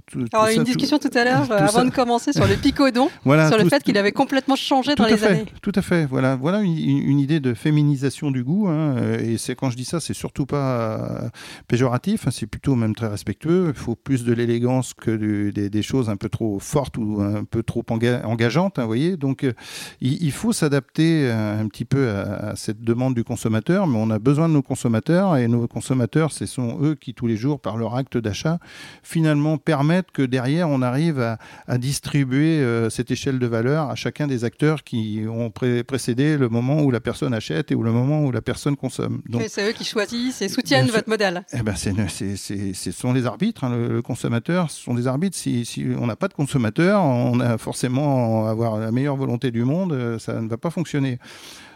tout- 0.08 0.20
tout 0.24 0.28
Alors, 0.34 0.48
ça, 0.48 0.52
une 0.54 0.60
tout- 0.60 0.64
discussion 0.66 1.00
tout 1.00 1.10
à 1.16 1.24
l'heure, 1.24 1.48
tout 1.48 1.54
euh, 1.54 1.58
avant 1.60 1.70
ça- 1.70 1.86
de 1.86 1.92
commencer, 1.92 2.34
sur 2.34 2.46
le 2.46 2.56
picodon, 2.56 3.10
voilà, 3.24 3.48
sur 3.48 3.58
le 3.58 3.64
tout- 3.64 3.70
fait 3.70 3.82
qu'il 3.84 3.98
avait 3.98 4.12
complètement 4.12 4.56
changé 4.58 4.96
tout 4.96 5.04
dans 5.04 5.08
les 5.10 5.16
fait, 5.18 5.28
années. 5.28 5.46
Tout 5.62 5.72
à 5.76 5.82
fait. 5.82 6.06
Voilà, 6.06 6.36
voilà 6.36 6.60
une, 6.62 6.78
une 6.78 7.20
idée 7.20 7.40
de 7.40 7.54
féminisation 7.54 8.32
du 8.32 8.44
goût. 8.44 8.68
hein, 8.68 8.96
euh, 8.98 9.20
et 9.20 9.38
c'est 9.38 9.56
quand 9.56 9.70
je 9.70 9.78
dis 9.78 9.86
ça, 9.86 10.00
c'est 10.00 10.14
surtout 10.14 10.46
pas 10.46 10.58
euh, 10.80 11.30
péjoratif. 11.68 12.28
hein, 12.28 12.32
c'est 12.32 12.48
plutôt 12.48 12.76
même 12.76 12.96
très 12.96 13.08
respectueux. 13.08 13.68
Il 13.70 13.80
faut 13.80 13.96
plus 13.96 14.26
de 14.26 14.34
l'élégance 14.34 14.94
que 14.94 15.12
du- 15.16 15.52
des, 15.54 15.70
des 15.70 15.82
choses 15.82 16.10
un 16.10 16.18
peu 16.18 16.28
trop 16.30 16.60
fortes 16.60 16.98
ou 16.98 17.22
un 17.22 17.44
peu 17.44 17.64
trop 17.64 17.84
enga- 17.90 18.24
engageantes. 18.26 18.78
hein, 18.80 18.84
vous 18.84 18.88
voyez. 18.88 19.18
Donc, 19.18 19.44
euh, 19.44 19.54
il, 20.02 20.22
il 20.24 20.32
faut 20.32 20.52
s'adapter 20.52 21.30
euh, 21.30 21.62
un 21.62 21.68
petit 21.68 21.86
peu 21.86 22.10
à, 22.10 22.50
à 22.50 22.56
cette 22.56 22.82
demande 22.82 23.14
du 23.16 23.24
consommateur. 23.24 23.88
Mais 23.88 23.98
on 23.98 24.10
a 24.10 24.20
besoin 24.20 24.50
de 24.50 24.54
nos 24.54 24.62
consommateurs 24.62 25.38
et 25.38 25.48
nos 25.48 25.68
consommateurs, 25.68 26.32
ce 26.32 26.46
sont 26.46 26.80
eux 26.82 26.96
qui 26.96 27.14
tous 27.14 27.28
les 27.28 27.38
jours, 27.38 27.60
par 27.60 27.78
leur 27.78 27.96
acte 27.96 28.18
d'achat, 28.18 28.49
finalement 29.04 29.58
permettent 29.58 30.12
que 30.12 30.22
derrière 30.24 30.70
on 30.70 30.82
arrive 30.82 31.20
à, 31.20 31.38
à 31.68 31.78
distribuer 31.78 32.60
euh, 32.62 32.90
cette 32.90 33.12
échelle 33.12 33.38
de 33.40 33.46
valeur 33.48 33.90
à 33.90 33.96
chacun 33.96 34.26
des 34.28 34.44
acteurs 34.44 34.84
qui 34.84 35.26
ont 35.30 35.52
pré- 35.52 35.84
précédé 35.84 36.38
le 36.38 36.50
moment 36.50 36.82
où 36.82 36.90
la 36.92 37.00
personne 37.00 37.34
achète 37.34 37.72
et 37.72 37.76
ou 37.76 37.84
le 37.84 37.92
moment 37.92 38.24
où 38.26 38.32
la 38.32 38.42
personne 38.42 38.76
consomme. 38.76 39.22
Donc, 39.28 39.44
C'est 39.48 39.70
eux 39.70 39.74
qui 39.74 39.84
choisissent 39.84 40.42
et 40.42 40.50
soutiennent 40.50 40.86
Bien 40.86 40.94
votre 40.94 41.10
modèle. 41.10 41.44
eh 41.54 41.62
ben, 41.62 41.76
ce 41.76 42.92
sont 42.92 43.14
les 43.14 43.26
arbitres, 43.26 43.64
hein, 43.66 43.70
le, 43.76 43.88
le 43.90 44.02
consommateur, 44.02 44.72
ce 44.72 44.82
sont 44.82 44.94
des 44.94 45.08
arbitres. 45.08 45.38
Si, 45.38 45.66
si 45.66 45.86
on 46.00 46.08
n'a 46.08 46.16
pas 46.16 46.28
de 46.28 46.34
consommateur, 46.34 47.02
on 47.04 47.40
a 47.40 47.58
forcément 47.58 48.48
avoir 48.48 48.78
la 48.78 48.92
meilleure 48.92 49.16
volonté 49.18 49.52
du 49.52 49.64
monde, 49.64 49.94
euh, 49.94 50.20
ça 50.20 50.40
ne 50.42 50.48
va 50.48 50.58
pas 50.58 50.70
fonctionner. 50.70 51.20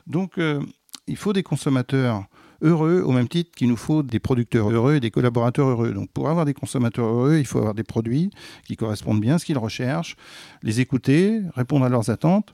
Donc, 0.07 0.37
euh, 0.37 0.61
il 1.07 1.17
faut 1.17 1.33
des 1.33 1.43
consommateurs 1.43 2.23
heureux 2.63 3.01
au 3.05 3.11
même 3.11 3.27
titre 3.27 3.51
qu'il 3.55 3.67
nous 3.69 3.77
faut 3.77 4.01
des 4.01 4.19
producteurs 4.19 4.69
heureux 4.71 4.95
et 4.95 4.99
des 4.99 5.11
collaborateurs 5.11 5.67
heureux. 5.67 5.91
Donc, 5.93 6.09
pour 6.11 6.29
avoir 6.29 6.45
des 6.45 6.53
consommateurs 6.55 7.05
heureux, 7.05 7.37
il 7.37 7.45
faut 7.45 7.59
avoir 7.59 7.75
des 7.75 7.83
produits 7.83 8.31
qui 8.65 8.75
correspondent 8.75 9.21
bien 9.21 9.35
à 9.35 9.37
ce 9.39 9.45
qu'ils 9.45 9.57
recherchent, 9.59 10.15
les 10.63 10.79
écouter, 10.79 11.41
répondre 11.55 11.85
à 11.85 11.89
leurs 11.89 12.09
attentes. 12.09 12.51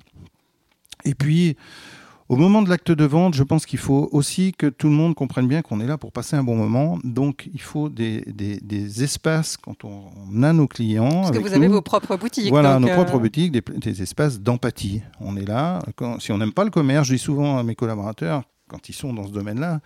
Et 1.05 1.15
puis, 1.15 1.55
au 2.27 2.35
moment 2.35 2.61
de 2.61 2.69
l'acte 2.69 2.91
de 2.91 3.05
vente, 3.05 3.33
je 3.33 3.41
pense 3.41 3.65
qu'il 3.65 3.79
faut 3.79 4.07
aussi 4.11 4.51
que 4.55 4.67
tout 4.67 4.87
le 4.87 4.93
monde 4.93 5.15
comprenne 5.15 5.47
bien 5.47 5.63
qu'on 5.63 5.79
est 5.79 5.87
là 5.87 5.97
pour 5.97 6.11
passer 6.11 6.35
un 6.35 6.43
bon 6.43 6.55
moment. 6.55 6.99
Donc, 7.03 7.49
il 7.53 7.61
faut 7.61 7.89
des, 7.89 8.21
des- 8.27 8.59
des 8.59 9.03
espaces 9.03 9.57
quand 9.57 9.83
on, 9.83 10.43
a 10.43 10.53
nos 10.53 10.67
clients. 10.67 11.09
Parce 11.09 11.31
que 11.31 11.37
avec 11.37 11.47
vous 11.47 11.53
avez 11.55 11.67
vos 11.67 11.81
propres 11.81 12.17
boutiques. 12.17 12.49
Voilà, 12.49 12.73
donc, 12.73 12.81
nos 12.83 12.89
euh, 12.89 12.93
propres 12.95 13.17
boutiques, 13.17 13.51
des, 13.51 13.63
des 13.77 14.01
espaces 14.03 14.39
d'empathie. 14.39 15.01
On 15.19 15.37
est 15.37 15.45
là. 15.47 15.81
Quand- 15.95 16.19
si 16.19 16.31
on 16.31 16.37
n'aime 16.37 16.51
pas 16.53 16.63
le 16.65 16.69
commerce, 16.69 17.07
je 17.07 17.13
dis 17.15 17.19
souvent 17.19 17.57
à 17.57 17.63
mes 17.63 17.73
collaborateurs, 17.73 18.43
quand 18.69 18.87
ils 18.89 18.93
sont 18.93 19.13
dans 19.13 19.27
ce 19.27 19.31
domaine-là, 19.33 19.81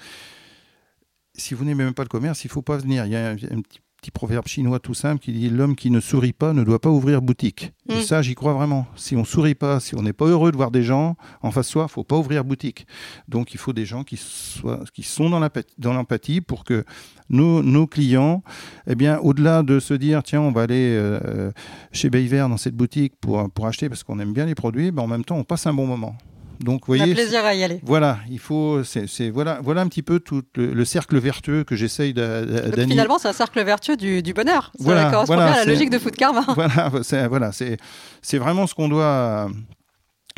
si 1.35 1.53
vous 1.55 1.65
n'aimez 1.65 1.83
même 1.85 1.93
pas 1.93 2.03
le 2.03 2.09
commerce, 2.09 2.43
il 2.43 2.47
ne 2.47 2.51
faut 2.51 2.61
pas 2.61 2.77
venir. 2.77 3.05
Il 3.05 3.11
y 3.11 3.15
a 3.15 3.29
un, 3.29 3.33
un 3.33 3.61
petit, 3.61 3.79
petit 3.99 4.11
proverbe 4.11 4.45
chinois 4.47 4.79
tout 4.79 4.93
simple 4.93 5.19
qui 5.23 5.31
dit 5.31 5.49
L'homme 5.49 5.75
qui 5.75 5.89
ne 5.89 5.99
sourit 5.99 6.33
pas 6.33 6.53
ne 6.53 6.63
doit 6.63 6.79
pas 6.79 6.89
ouvrir 6.89 7.21
boutique. 7.23 7.73
Et 7.89 7.95
Mm. 7.95 8.01
ça, 8.01 8.21
j'y 8.21 8.35
crois 8.35 8.53
vraiment. 8.53 8.85
Si 8.95 9.15
on 9.15 9.25
sourit 9.25 9.55
pas, 9.55 9.79
si 9.79 9.95
on 9.95 10.03
n'est 10.03 10.13
pas 10.13 10.25
heureux 10.25 10.51
de 10.51 10.57
voir 10.57 10.69
des 10.69 10.83
gens 10.83 11.15
en 11.41 11.49
face 11.49 11.65
de 11.67 11.71
soi, 11.71 11.81
il 11.83 11.85
ne 11.85 11.89
faut 11.89 12.03
pas 12.03 12.17
ouvrir 12.17 12.43
boutique. 12.43 12.85
Donc, 13.27 13.53
il 13.55 13.57
faut 13.57 13.73
des 13.73 13.85
gens 13.85 14.03
qui, 14.03 14.17
soient, 14.17 14.83
qui 14.93 15.01
sont 15.01 15.29
dans 15.31 15.39
l'empathie- 15.39 15.73
dans 15.79 15.93
l'empathie 15.93 16.39
pour 16.41 16.65
que 16.65 16.83
nos, 17.29 17.63
nos 17.63 17.87
clients, 17.87 18.43
eh 18.85 18.93
bien, 18.95 19.17
au-delà 19.19 19.63
de 19.63 19.79
se 19.79 19.93
dire, 19.95 20.21
tiens, 20.21 20.41
on 20.41 20.51
va 20.51 20.61
aller 20.63 20.95
euh, 20.99 21.51
chez 21.91 22.11
Bayver 22.11 22.45
dans 22.49 22.57
cette 22.57 22.75
boutique 22.75 23.13
pour, 23.19 23.49
pour 23.49 23.65
acheter 23.65 23.89
parce 23.89 24.03
qu'on 24.03 24.19
aime 24.19 24.33
bien 24.33 24.45
les 24.45 24.53
produits, 24.55 24.91
ben, 24.91 25.01
en 25.03 25.07
même 25.07 25.23
temps, 25.25 25.37
on 25.37 25.43
passe 25.45 25.65
un 25.65 25.73
bon 25.73 25.87
moment. 25.87 26.15
Donc, 26.63 26.81
vous 26.87 26.95
voyez, 26.95 27.13
plaisir 27.13 27.43
à 27.45 27.53
y 27.53 27.63
aller. 27.63 27.79
voilà, 27.83 28.19
il 28.29 28.39
faut, 28.39 28.83
c'est, 28.83 29.29
voilà, 29.29 29.59
voilà 29.63 29.81
un 29.81 29.87
petit 29.87 30.01
peu 30.01 30.19
tout 30.19 30.41
le, 30.55 30.73
le 30.73 30.85
cercle 30.85 31.17
vertueux 31.19 31.63
que 31.63 31.75
j'essaye 31.75 32.13
d'animer. 32.13 32.87
finalement, 32.87 33.17
c'est 33.19 33.27
un 33.27 33.33
cercle 33.33 33.61
vertueux 33.63 33.97
du, 33.97 34.23
du 34.23 34.33
bonheur. 34.33 34.71
Ça 34.77 34.83
Voilà, 34.83 35.11
correspond 35.11 35.35
voilà, 35.35 35.51
bien 35.51 35.61
à 35.61 35.65
la 35.65 35.71
logique 35.71 35.89
de 35.89 35.99
Food 35.99 36.15
Karma. 36.15 36.43
Voilà, 36.55 36.91
c'est, 37.03 37.27
voilà, 37.27 37.51
c'est, 37.51 37.77
c'est 38.21 38.37
vraiment 38.37 38.65
ce 38.67 38.73
qu'on 38.73 38.87
doit. 38.89 39.49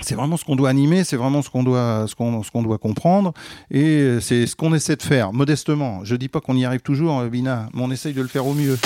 C'est 0.02 0.16
vraiment 0.16 0.36
ce 0.36 0.44
qu'on 0.44 0.58
doit 0.58 0.70
animer, 0.70 1.06
c'est 1.06 1.16
vraiment 1.16 1.42
ce 1.42 1.50
qu'on 1.50 1.64
doit, 1.64 2.06
ce 2.10 2.16
qu'on, 2.16 2.44
ce 2.44 2.52
qu'on 2.52 2.62
doit 2.64 2.78
comprendre, 2.78 3.32
et 3.72 4.18
c'est 4.20 4.46
ce 4.46 4.54
qu'on 4.54 4.74
essaie 4.74 4.98
de 4.98 5.02
faire, 5.02 5.32
modestement. 5.32 6.04
Je 6.04 6.18
dis 6.18 6.28
pas 6.28 6.42
qu'on 6.42 6.58
y 6.58 6.66
arrive 6.66 6.82
toujours, 6.82 7.22
Bina, 7.24 7.70
mais 7.74 7.82
on 7.82 7.90
essaye 7.92 8.12
de 8.14 8.22
le 8.22 8.28
faire 8.28 8.46
au 8.46 8.54
mieux. 8.54 8.78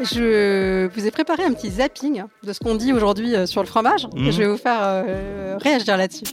Je 0.00 0.86
vous 0.86 1.06
ai 1.06 1.10
préparé 1.10 1.44
un 1.44 1.52
petit 1.52 1.70
zapping 1.70 2.24
de 2.42 2.52
ce 2.52 2.60
qu'on 2.60 2.74
dit 2.74 2.92
aujourd'hui 2.92 3.34
euh, 3.34 3.46
sur 3.46 3.62
le 3.62 3.66
fromage. 3.66 4.06
Mhm. 4.14 4.30
Je 4.30 4.38
vais 4.38 4.46
vous 4.46 4.56
faire 4.56 4.78
euh, 4.82 5.56
réagir 5.60 5.96
là-dessus. 5.96 6.24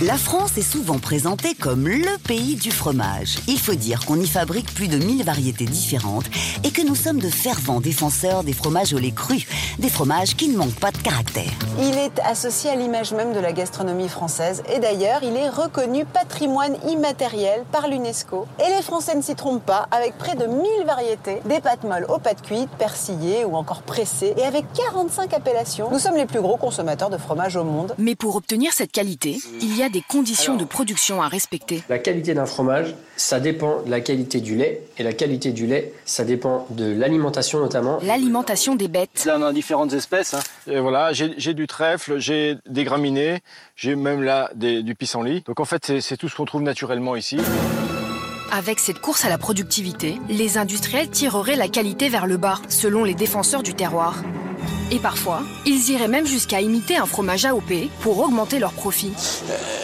La 0.00 0.16
France 0.16 0.56
est 0.56 0.62
souvent 0.62 1.00
présentée 1.00 1.56
comme 1.56 1.88
le 1.88 2.18
pays 2.18 2.54
du 2.54 2.70
fromage. 2.70 3.38
Il 3.48 3.58
faut 3.58 3.74
dire 3.74 4.06
qu'on 4.06 4.20
y 4.20 4.28
fabrique 4.28 4.72
plus 4.72 4.86
de 4.86 4.96
1000 4.96 5.24
variétés 5.24 5.64
différentes 5.64 6.26
et 6.62 6.70
que 6.70 6.82
nous 6.86 6.94
sommes 6.94 7.18
de 7.18 7.28
fervents 7.28 7.80
défenseurs 7.80 8.44
des 8.44 8.52
fromages 8.52 8.92
au 8.92 8.98
lait 8.98 9.10
cru, 9.10 9.44
des 9.80 9.88
fromages 9.88 10.36
qui 10.36 10.50
ne 10.50 10.56
manquent 10.56 10.78
pas 10.78 10.92
de 10.92 10.98
caractère. 10.98 11.50
Il 11.80 11.98
est 11.98 12.16
associé 12.24 12.70
à 12.70 12.76
l'image 12.76 13.12
même 13.12 13.32
de 13.32 13.40
la 13.40 13.52
gastronomie 13.52 14.08
française 14.08 14.62
et 14.72 14.78
d'ailleurs 14.78 15.24
il 15.24 15.36
est 15.36 15.48
reconnu 15.48 16.04
patrimoine 16.04 16.76
immatériel 16.88 17.64
par 17.72 17.88
l'UNESCO. 17.88 18.46
Et 18.64 18.76
les 18.76 18.82
Français 18.82 19.16
ne 19.16 19.22
s'y 19.22 19.34
trompent 19.34 19.66
pas 19.66 19.88
avec 19.90 20.16
près 20.16 20.36
de 20.36 20.46
1000 20.46 20.86
variétés, 20.86 21.42
des 21.46 21.60
pâtes 21.60 21.82
molles 21.82 22.06
aux 22.08 22.20
pâtes 22.20 22.42
cuites, 22.42 22.70
persillées 22.78 23.44
ou 23.44 23.56
encore 23.56 23.82
pressées 23.82 24.32
et 24.36 24.44
avec 24.44 24.64
45 24.74 25.34
appellations. 25.34 25.90
Nous 25.90 25.98
sommes 25.98 26.16
les 26.16 26.26
plus 26.26 26.40
gros 26.40 26.56
consommateurs 26.56 27.10
de 27.10 27.18
fromage 27.18 27.56
au 27.56 27.64
monde. 27.64 27.96
Mais 27.98 28.14
pour 28.14 28.36
obtenir 28.36 28.72
cette 28.72 28.92
qualité, 28.92 29.40
il 29.60 29.76
y 29.76 29.82
a 29.82 29.87
des 29.88 30.02
conditions 30.02 30.56
de 30.56 30.64
production 30.64 31.22
à 31.22 31.28
respecter. 31.28 31.82
La 31.88 31.98
qualité 31.98 32.34
d'un 32.34 32.46
fromage, 32.46 32.94
ça 33.16 33.40
dépend 33.40 33.82
de 33.82 33.90
la 33.90 34.00
qualité 34.00 34.40
du 34.40 34.56
lait. 34.56 34.82
Et 34.98 35.02
la 35.02 35.12
qualité 35.12 35.50
du 35.52 35.66
lait, 35.66 35.92
ça 36.04 36.24
dépend 36.24 36.66
de 36.70 36.90
l'alimentation 36.92 37.58
notamment. 37.60 37.98
L'alimentation 38.02 38.74
des 38.74 38.88
bêtes. 38.88 39.24
Là, 39.26 39.36
on 39.38 39.42
a 39.42 39.52
différentes 39.52 39.92
espèces. 39.92 40.34
hein. 40.34 40.40
Et 40.66 40.78
voilà, 40.80 41.12
j'ai 41.12 41.54
du 41.54 41.66
trèfle, 41.66 42.18
j'ai 42.18 42.56
des 42.68 42.84
graminées, 42.84 43.38
j'ai 43.76 43.96
même 43.96 44.22
là 44.22 44.50
des- 44.54 44.82
du 44.82 44.94
pissenlit. 44.94 45.42
Donc 45.46 45.60
en 45.60 45.64
fait, 45.64 46.00
c'est 46.00 46.16
tout 46.16 46.28
ce 46.28 46.36
qu'on 46.36 46.44
trouve 46.44 46.62
naturellement 46.62 47.16
ici. 47.16 47.38
Avec 48.50 48.78
cette 48.78 49.00
course 49.00 49.24
à 49.26 49.28
la 49.28 49.36
productivité, 49.36 50.18
les 50.30 50.56
industriels 50.56 51.10
tireraient 51.10 51.54
la 51.56 51.68
qualité 51.68 52.08
vers 52.08 52.26
le 52.26 52.38
bas, 52.38 52.60
selon 52.68 53.04
les 53.04 53.12
défenseurs 53.14 53.62
du 53.62 53.74
terroir. 53.74 54.22
Et 54.90 54.98
parfois, 55.00 55.42
ils 55.66 55.90
iraient 55.90 56.08
même 56.08 56.26
jusqu'à 56.26 56.62
imiter 56.62 56.96
un 56.96 57.04
fromage 57.04 57.44
AOP 57.44 57.90
pour 58.00 58.18
augmenter 58.20 58.58
leurs 58.58 58.72
profits. 58.72 59.12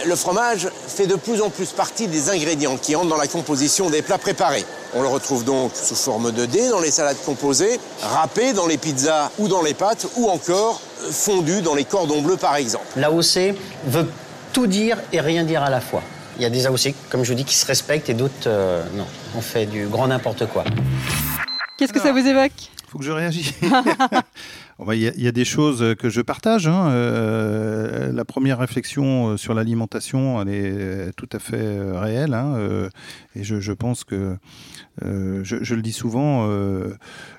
Le 0.07 0.17
fromage 0.17 0.69
fait 0.89 1.07
de 1.07 1.15
plus 1.15 1.43
en 1.43 1.51
plus 1.51 1.73
partie 1.73 2.09
des 2.09 2.31
ingrédients 2.31 2.79
qui 2.79 2.97
entrent 2.97 3.11
dans 3.11 3.19
la 3.19 3.27
composition 3.27 3.91
des 3.91 4.01
plats 4.01 4.17
préparés. 4.17 4.65
On 4.95 5.03
le 5.03 5.09
retrouve 5.09 5.45
donc 5.45 5.73
sous 5.75 5.95
forme 5.95 6.33
de 6.33 6.47
dés 6.47 6.71
dans 6.71 6.81
les 6.81 6.91
salades 6.91 7.19
composées, 7.27 7.79
râpé 8.03 8.55
dans 8.55 8.67
les 8.67 8.79
pizzas 8.79 9.31
ou 9.39 9.49
dans 9.49 9.61
les 9.61 9.75
pâtes, 9.75 10.07
ou 10.17 10.31
encore 10.31 10.81
euh, 11.03 11.11
fondu 11.11 11.61
dans 11.61 11.75
les 11.75 11.85
cordons 11.85 12.23
bleus 12.23 12.39
par 12.39 12.57
exemple. 12.57 12.87
L'AOC 12.97 13.55
veut 13.87 14.09
tout 14.55 14.67
dire 14.67 14.97
et 15.13 15.21
rien 15.21 15.45
dire 15.45 15.63
à 15.63 15.69
la 15.69 15.83
fois. 15.83 16.03
Il 16.39 16.43
y 16.43 16.47
a 16.47 16.51
des 16.51 16.67
AOC, 16.67 16.95
comme 17.11 17.25
je 17.25 17.29
vous 17.29 17.37
dis, 17.37 17.45
qui 17.45 17.57
se 17.57 17.67
respectent 17.67 18.09
et 18.09 18.15
d'autres, 18.15 18.47
euh, 18.47 18.83
non. 18.95 19.07
On 19.37 19.43
fait 19.43 19.67
du 19.67 19.87
grand 19.87 20.09
n'importe 20.09 20.47
quoi. 20.47 20.65
Qu'est-ce 21.77 21.93
que 21.93 22.01
ça 22.01 22.13
vous 22.13 22.27
évoque? 22.27 22.71
faut 22.95 22.99
que 23.01 23.05
je 23.05 23.11
réagisse. 23.11 23.53
Il 24.93 24.99
y, 25.01 25.29
a- 25.29 25.33
des 25.33 25.45
choses 25.45 25.95
que 25.99 26.11
je 26.11 26.21
partage. 26.21 26.67
hein. 26.67 26.89
Euh, 26.91 28.13
la 28.13 28.25
première 28.25 28.59
réflexion 28.59 29.29
euh, 29.31 29.37
sur 29.37 29.55
l'alimentation, 29.55 30.43
elle 30.43 30.49
est 30.49 30.73
euh, 30.75 31.11
tout 31.17 31.29
à 31.33 31.39
fait 31.39 31.79
réelle. 31.93 32.35
hein. 32.35 32.89
Et 33.37 33.45
je 33.45 33.73
pense 33.73 34.05
que, 34.05 34.37
euh, 35.03 35.41
je, 35.43 35.75
le 35.75 35.83
dis 35.83 35.93
souvent, 35.93 36.47
euh, 36.49 36.95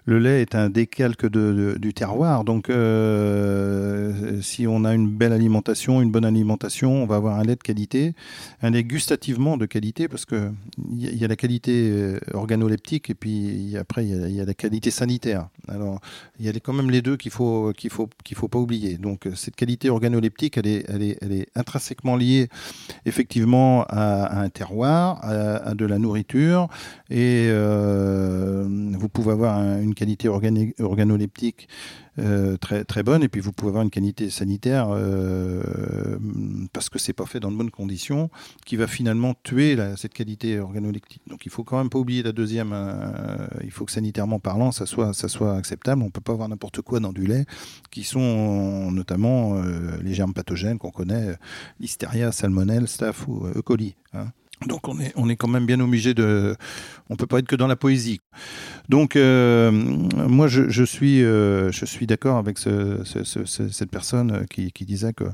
le 0.05 0.19
lait 0.19 0.41
est 0.41 0.55
un 0.55 0.69
décalque 0.69 1.25
du 1.25 1.93
terroir. 1.93 2.43
Donc, 2.43 2.69
euh, 2.69 4.41
si 4.41 4.67
on 4.67 4.83
a 4.83 4.93
une 4.93 5.09
belle 5.09 5.33
alimentation, 5.33 6.01
une 6.01 6.12
bonne 6.12 6.25
alimentation, 6.25 7.03
on 7.03 7.05
va 7.05 7.15
avoir 7.15 7.39
un 7.39 7.43
lait 7.43 7.55
de 7.55 7.63
qualité, 7.63 8.13
un 8.62 8.71
lait 8.71 8.83
gustativement 8.83 9.57
de 9.57 9.65
qualité, 9.65 10.07
parce 10.07 10.25
que 10.25 10.51
il 10.91 11.09
y, 11.13 11.17
y 11.17 11.25
a 11.25 11.27
la 11.27 11.35
qualité 11.35 12.17
organoleptique 12.33 13.09
et 13.09 13.15
puis 13.15 13.77
après 13.77 14.05
il 14.05 14.31
y 14.31 14.41
a- 14.41 14.45
la 14.45 14.53
qualité 14.53 14.91
sanitaire. 14.91 15.47
Alors, 15.67 16.00
il 16.39 16.45
y 16.45 16.50
a 16.50 16.53
quand 16.53 16.74
même 16.74 16.91
les 16.91 17.01
deux 17.01 17.17
qu'il 17.17 17.31
faut 17.31 17.74
qu'il 17.75 17.89
faut 17.89 18.09
qu'il 18.24 18.38
faut 18.38 18.47
pas 18.47 18.59
oublier. 18.59 18.97
Donc, 18.97 19.27
cette 19.35 19.55
qualité 19.55 19.89
organoleptique, 19.89 20.57
elle 20.57 20.67
est 20.67 20.85
elle 20.89 21.31
est 21.31 21.47
intrinsèquement 21.55 22.15
liée 22.15 22.50
effectivement 23.05 23.83
à, 23.89 24.25
à 24.25 24.39
un 24.41 24.50
terroir, 24.50 25.19
à, 25.24 25.69
à 25.69 25.74
de 25.74 25.85
la 25.85 25.97
nourriture, 25.97 26.67
et 27.09 27.44
euh, 27.49 28.65
vous 28.67 29.09
pouvez 29.09 29.31
avoir 29.31 29.57
un- 29.57 29.81
une 29.81 29.93
qualité 29.95 30.27
organoleptique 30.29 31.67
euh, 32.17 32.55
très 32.55 32.85
très 32.85 33.03
bonne 33.03 33.23
et 33.23 33.27
puis 33.27 33.41
vous 33.41 33.51
pouvez 33.51 33.69
avoir 33.71 33.83
une 33.83 33.89
qualité 33.89 34.29
sanitaire 34.29 34.87
euh, 34.89 36.17
parce 36.71 36.89
que 36.89 36.97
c'est 36.97 37.11
pas 37.13 37.25
fait 37.25 37.41
dans 37.41 37.51
de 37.51 37.57
bonnes 37.57 37.71
conditions 37.71 38.29
qui 38.65 38.77
va 38.77 38.87
finalement 38.87 39.33
tuer 39.43 39.77
cette 39.97 40.13
qualité 40.13 40.57
organoleptique. 40.59 41.21
Donc 41.27 41.45
il 41.45 41.51
faut 41.51 41.63
quand 41.65 41.77
même 41.77 41.89
pas 41.89 41.99
oublier 41.99 42.23
la 42.23 42.31
deuxième. 42.31 42.73
il 43.63 43.71
faut 43.71 43.83
que 43.85 43.91
sanitairement 43.91 44.39
parlant, 44.39 44.71
ça 44.71 44.85
soit 44.85 45.13
ça 45.13 45.27
soit 45.27 45.55
acceptable. 45.57 46.01
On 46.03 46.09
peut 46.09 46.21
pas 46.21 46.33
avoir 46.33 46.47
n'importe 46.47 46.81
quoi 46.81 46.99
dans 47.01 47.11
du 47.11 47.25
lait, 47.27 47.45
qui 47.91 48.03
sont 48.03 48.91
notamment 48.91 49.61
les 50.01 50.13
germes 50.13 50.33
pathogènes 50.33 50.77
qu'on 50.77 50.91
connaît, 50.91 51.35
listeria, 51.81 52.31
salmonelle, 52.31 52.87
staph 52.87 53.27
ou 53.27 53.45
E. 53.47 53.61
coli. 53.61 53.95
hein. 54.13 54.27
Donc 54.67 54.88
on 54.88 55.00
est, 55.00 55.12
on 55.15 55.27
est 55.29 55.35
quand 55.35 55.47
même 55.50 55.65
bien 55.65 55.79
obligé 55.79 56.13
de... 56.13 56.55
On 57.09 57.15
peut 57.17 57.27
pas 57.27 57.39
être 57.39 57.47
que 57.47 57.55
dans 57.55 57.67
la 57.67 57.75
poésie. 57.75 58.21
Donc 58.89 59.15
euh, 59.15 59.69
moi 59.71 60.47
je, 60.47 60.83
suis, 60.83 61.24
euh, 61.24 61.71
suis 61.85 62.07
d'accord 62.07 62.38
avec 62.38 62.57
ce- 62.57 63.03
ce- 63.03 63.24
ce- 63.24 63.45
ce- 63.45 63.67
cette 63.69 63.91
personne 63.91 64.45
qui, 64.50 64.71
qui 64.71 64.85
disait 64.85 65.13
que 65.13 65.25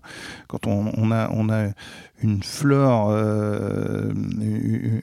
quand 0.48 0.68
on, 0.68 1.12
a, 1.12 1.30
on 1.32 1.50
a 1.50 1.70
une 2.24 2.44
flore, 2.44 3.10
euh, 3.12 4.12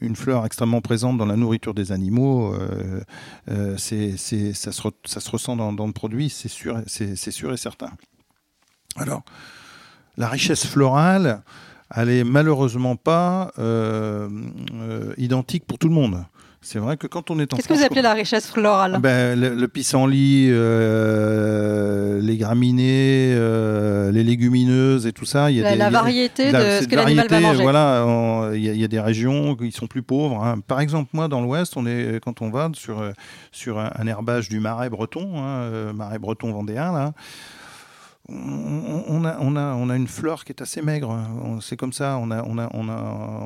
une 0.00 0.16
flore 0.16 0.44
extrêmement 0.46 0.80
présente 0.80 1.16
dans 1.16 1.26
la 1.26 1.37
nourriture 1.37 1.75
des 1.75 1.92
animaux, 1.92 2.54
euh, 2.54 3.00
euh, 3.50 3.76
c'est, 3.76 4.16
ça, 4.16 4.72
se 4.72 4.82
ça 5.04 5.20
se 5.20 5.30
ressent 5.30 5.56
dans, 5.56 5.87
le 5.87 5.92
produit, 5.92 6.28
c'est 6.28 6.48
sûr, 6.48 6.80
c'est 6.87 7.16
sûr 7.30 7.52
et 7.52 7.56
certain. 7.56 7.90
Alors, 8.96 9.22
la 10.16 10.28
richesse 10.28 10.66
florale, 10.66 11.42
elle 11.95 12.11
est 12.11 12.25
malheureusement 12.25 12.97
pas 12.97 13.50
euh, 13.59 14.28
euh, 14.75 15.12
identique 15.16 15.66
pour 15.66 15.78
tout 15.78 15.88
le 15.88 15.95
monde. 15.95 16.25
C'est 16.61 16.80
vrai 16.80 16.97
que 16.97 17.07
quand 17.07 17.30
on 17.30 17.38
est 17.38 17.52
en 17.54 17.57
Qu'est-ce 17.57 17.68
que 17.68 17.75
vous 17.75 17.85
appelez 17.85 18.02
la 18.02 18.14
richesse 18.14 18.50
florale? 18.50 18.99
Ben, 19.00 19.38
le, 19.38 19.54
le 19.54 19.68
pissenlit, 19.68 20.49
euh, 20.50 22.21
les 22.21 22.37
graminées, 22.37 23.33
euh, 23.33 24.11
les 24.11 24.25
légumineuses 24.25 25.07
et 25.07 25.12
tout 25.12 25.25
ça. 25.25 25.50
Y 25.50 25.61
a 25.61 25.62
La- 25.62 25.73
des, 25.73 25.76
la 25.78 25.88
il 25.88 25.92
y 25.92 25.95
a- 25.97 25.99
variété 26.00 26.50
la- 26.50 26.78
de 26.80 26.83
ce 26.85 26.88
que 26.88 26.97
l'animal 26.97 27.28
va 27.28 27.40
manger. 27.40 27.62
Voilà, 27.62 28.50
il 28.54 28.61
y, 28.62 28.68
a- 28.68 28.73
il 28.73 28.80
y 28.80 28.85
a 28.85 28.88
des 28.88 29.00
régions 29.00 29.54
qui 29.54 29.71
sont 29.73 29.87
plus 29.87 30.02
pauvres. 30.02 30.42
hein. 30.45 30.57
Par 30.66 30.80
exemple, 30.80 31.11
moi, 31.12 31.28
dans 31.28 31.40
l'Ouest, 31.40 31.76
on 31.76 31.87
est 31.87 32.21
quand 32.25 32.42
on 32.42 32.50
va 32.50 32.71
sur 32.75 33.02
sur 33.52 33.78
un, 33.78 33.90
un 33.97 34.07
herbage 34.07 34.49
du 34.49 34.61
Marais 34.61 34.90
breton, 34.90 35.35
hein, 35.37 35.92
Marais 35.95 36.18
breton 36.18 36.52
vendéen 36.52 36.92
là. 36.92 37.12
On, 38.30 39.25
a, 39.25 39.38
on, 39.40 39.56
a, 39.56 39.73
on 39.75 39.88
a 39.88 39.97
une 39.97 40.06
flore 40.06 40.44
qui 40.44 40.52
est 40.52 40.61
assez 40.61 40.82
maigre. 40.82 41.16
C'est 41.62 41.76
comme 41.78 41.94
ça. 41.94 42.18
On 42.20 42.30
a, 42.30 42.42
on 42.44 42.58
a, 42.58 42.68
on 42.75 42.88
a, 42.88 42.92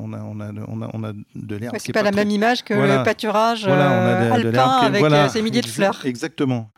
on 0.03 0.13
a, 0.13 0.19
on 0.19 0.41
a, 0.41 0.47
on 0.69 0.83
a, 0.83 0.91
on 0.93 1.05
a 1.05 1.13
de 1.37 1.57
l'herbe. 1.57 1.75
Ouais, 1.75 1.79
c'est 1.79 1.91
est 1.91 1.93
pas 1.93 2.03
la 2.03 2.11
même 2.11 2.31
image 2.31 2.65
que 2.65 2.75
Voilà. 2.75 2.99
le 2.99 3.05
pâturage 3.05 3.65
Voilà, 3.65 3.93
euh, 3.93 4.39
de- 4.43 4.49
alpin 4.49 4.79
avec 4.79 4.99
voilà, 5.01 5.25
euh, 5.25 5.29
ses 5.29 5.41
milliers 5.43 5.61
de 5.61 5.67
fleurs. 5.67 6.01
Exactement. 6.05 6.71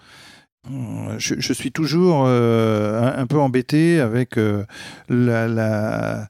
Euh, 0.70 1.14
Je, 1.18 1.36
je 1.38 1.52
suis 1.54 1.72
toujours 1.72 2.24
euh, 2.26 3.00
un, 3.16 3.22
un 3.22 3.26
peu 3.26 3.38
embêté 3.38 4.00
avec 4.00 4.36
euh, 4.36 4.64
la, 5.08 5.48
la, 5.48 6.28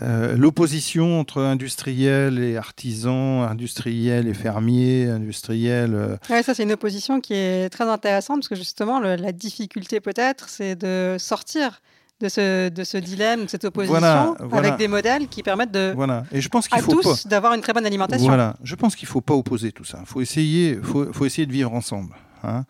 euh, 0.00 0.36
l'opposition 0.36 1.20
entre 1.20 1.42
industriels 1.42 2.38
et 2.38 2.56
artisans, 2.56 3.42
industriels 3.42 4.26
et 4.26 4.32
fermiers, 4.34 5.08
industriels. 5.10 5.94
euh, 5.94 6.16
Ouais, 6.30 6.42
ça 6.42 6.54
c'est 6.54 6.62
une 6.62 6.72
opposition 6.72 7.20
qui 7.20 7.34
est 7.34 7.68
très 7.68 7.84
intéressante 7.88 8.38
parce 8.38 8.48
que 8.48 8.54
justement 8.56 9.00
le- 9.00 9.16
la 9.16 9.32
difficulté 9.32 10.00
peut-être 10.00 10.48
c'est 10.48 10.76
de 10.76 11.16
sortir 11.18 11.80
de 12.20 12.28
ce, 12.28 12.68
de 12.68 12.84
ce 12.84 12.96
dilemme, 12.98 13.44
de 13.44 13.50
cette 13.50 13.64
opposition 13.64 13.98
Voilà, 13.98 14.34
voilà. 14.40 14.68
avec 14.68 14.78
des 14.78 14.88
modèles 14.88 15.26
qui 15.28 15.42
permettent 15.42 15.72
de 15.72 15.92
voilà. 15.94 16.22
Et 16.32 16.40
je 16.40 16.48
pense 16.48 16.68
qu'il 16.68 16.78
à 16.78 16.82
faut 16.82 16.92
tous 16.94 17.24
pas. 17.24 17.28
d'avoir 17.28 17.52
une 17.54 17.60
très 17.60 17.72
bonne 17.72 17.84
alimentation. 17.84 18.28
Voilà, 18.28 18.54
je 18.62 18.74
pense 18.76 18.94
qu'il 18.96 19.08
faut 19.08 19.20
pas 19.20 19.34
opposer 19.34 19.72
tout 19.72 19.84
ça. 19.84 19.98
Il 20.00 20.06
faut 20.06 20.20
essayer, 20.20 20.78
faut, 20.82 21.12
faut 21.12 21.26
essayer 21.26 21.46
de 21.46 21.52
vivre 21.52 21.72
ensemble. 21.74 22.14
hein. 22.44 22.64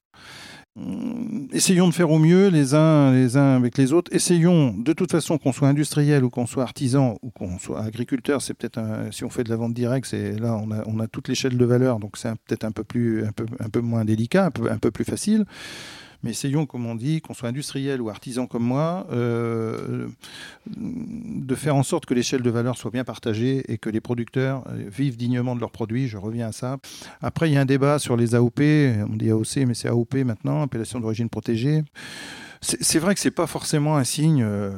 Hum, 0.75 1.49
Essayons 1.53 1.89
de 1.89 1.93
faire 1.93 2.11
au 2.11 2.19
mieux 2.19 2.49
les 2.49 2.75
uns, 2.75 3.13
les 3.13 3.37
uns 3.37 3.57
avec 3.57 3.77
les 3.77 3.93
autres. 3.93 4.11
Essayons, 4.15 4.73
de 4.73 4.95
toute 4.95 5.11
façon, 5.13 5.37
qu'on 5.37 5.53
soit 5.53 5.69
industriel 5.69 6.25
ou 6.25 6.31
qu'on 6.31 6.47
soit 6.47 6.63
artisan 6.63 7.19
ou 7.21 7.31
qu'on 7.31 7.59
soit 7.59 7.83
agriculteur, 7.83 8.41
c'est 8.41 8.55
peut-être 8.55 8.81
si 9.11 9.23
on 9.25 9.29
fait 9.29 9.45
de 9.45 9.51
la 9.51 9.57
vente 9.57 9.75
directe, 9.75 10.07
c'est 10.07 10.33
là 10.39 10.55
on 10.57 10.71
a, 10.71 10.83
on 10.87 10.99
a 10.99 11.09
toute 11.09 11.29
l'échelle 11.29 11.59
de 11.59 11.65
valeur, 11.67 11.99
donc 11.99 12.17
c'est 12.17 12.31
peut-être 12.47 12.65
un 12.65 12.73
peu 12.73 12.85
un 13.27 13.33
peu, 13.33 13.45
un 13.61 13.69
peu 13.69 13.81
moins 13.81 14.07
délicat, 14.07 14.47
un 14.47 14.79
peu 14.79 14.91
plus 14.91 15.05
facile. 15.05 15.45
Mais 16.23 16.31
essayons, 16.31 16.67
comme 16.67 16.87
on 16.87 16.95
dit, 16.95 17.21
qu'on 17.21 17.35
soit 17.35 17.49
industriel 17.49 18.01
ou 18.01 18.09
artisan 18.09 18.47
comme 18.47 18.65
moi, 18.65 19.07
euh, 19.13 20.09
de 20.67 21.55
faire 21.55 21.77
en 21.77 21.83
sorte 21.83 22.07
que 22.07 22.15
l'échelle 22.15 22.43
de 22.43 22.51
valeur 22.51 22.77
soit 22.77 22.91
bien 22.91 23.05
partagée 23.05 23.65
et 23.69 23.79
que 23.79 23.91
les 23.91 24.01
producteurs 24.01 24.65
euh, 24.69 24.85
vivent 24.89 25.17
dignement 25.17 25.55
de 25.55 25.61
leurs 25.61 25.71
produits. 25.71 26.09
Je 26.09 26.17
reviens 26.17 26.49
à 26.49 26.53
ça. 26.53 26.79
Après, 27.21 27.51
il 27.51 27.55
y 27.55 27.57
a 27.57 27.61
un 27.61 27.67
débat 27.67 27.99
sur 27.99 28.17
les 28.17 28.35
AOP. 28.35 28.61
On 28.61 29.17
dit 29.17 29.31
AOC, 29.31 29.67
mais 29.67 29.75
c'est 29.75 29.89
AOP 29.89 30.15
maintenant, 30.25 30.63
appellation 30.63 31.01
d'origine 31.01 31.29
protégée. 31.29 31.83
C'est 32.61 33.01
vrai 33.01 33.15
que 33.15 33.21
c'est 33.21 33.33
pas 33.33 33.49
forcément 33.49 33.97
un 33.97 34.05
signe 34.05 34.45
euh, 34.45 34.71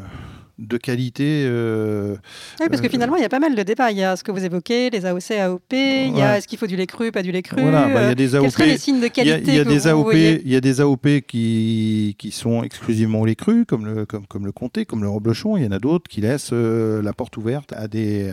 de 0.58 0.76
qualité. 0.76 1.44
euh, 1.46 2.14
Oui, 2.60 2.66
parce 2.68 2.80
que 2.80 2.86
euh, 2.86 2.90
finalement, 2.90 3.16
il 3.16 3.22
y 3.22 3.24
a 3.24 3.28
pas 3.28 3.40
mal 3.40 3.54
de 3.54 3.62
débats. 3.62 3.90
Il 3.90 3.98
y 3.98 4.04
a 4.04 4.14
ce 4.16 4.22
que 4.22 4.30
vous 4.30 4.44
évoquez, 4.44 4.90
les 4.90 5.04
AOC, 5.04 5.30
AOP. 5.32 5.72
Il 5.72 6.16
y 6.16 6.22
a 6.22 6.38
est-ce 6.38 6.46
qu'il 6.46 6.58
faut 6.58 6.66
du 6.66 6.76
lait 6.76 6.86
cru, 6.86 7.10
pas 7.12 7.22
du 7.22 7.32
lait 7.32 7.42
cru. 7.42 7.60
Voilà, 7.62 7.86
bah, 7.86 7.88
il 7.88 7.94
y 7.94 7.96
a 8.06 8.10
euh, 8.10 8.14
des 8.14 8.34
AOP. 8.36 8.42
Quels 8.44 8.50
seraient 8.52 8.66
les 8.66 8.78
signes 8.78 9.00
de 9.00 9.06
Il 9.16 9.26
y 9.26 9.30
a- 9.30 9.34
qualité 9.34 9.50
il 9.50 9.56
y 9.56 9.60
a, 9.60 9.64
que 9.64 9.68
des 9.68 9.86
AOP, 9.88 10.12
il 10.14 10.48
y 10.52 10.56
a 10.56 10.60
des 10.60 10.80
AOP 10.80 11.08
qui, 11.26 12.14
qui 12.18 12.30
sont 12.30 12.62
exclusivement 12.62 13.20
au 13.20 13.26
lait 13.26 13.34
cru, 13.34 13.64
comme 13.66 13.84
le, 13.86 14.06
comme, 14.06 14.26
comme 14.26 14.46
le 14.46 14.52
comté, 14.52 14.84
comme 14.84 15.02
le 15.02 15.08
reblochon. 15.08 15.56
Il 15.56 15.64
y 15.64 15.66
en 15.66 15.72
a 15.72 15.78
d'autres 15.78 16.08
qui 16.08 16.20
laissent 16.20 16.50
euh, 16.52 17.02
la 17.02 17.12
porte 17.12 17.36
ouverte 17.36 17.72
à 17.72 17.88
des, 17.88 18.32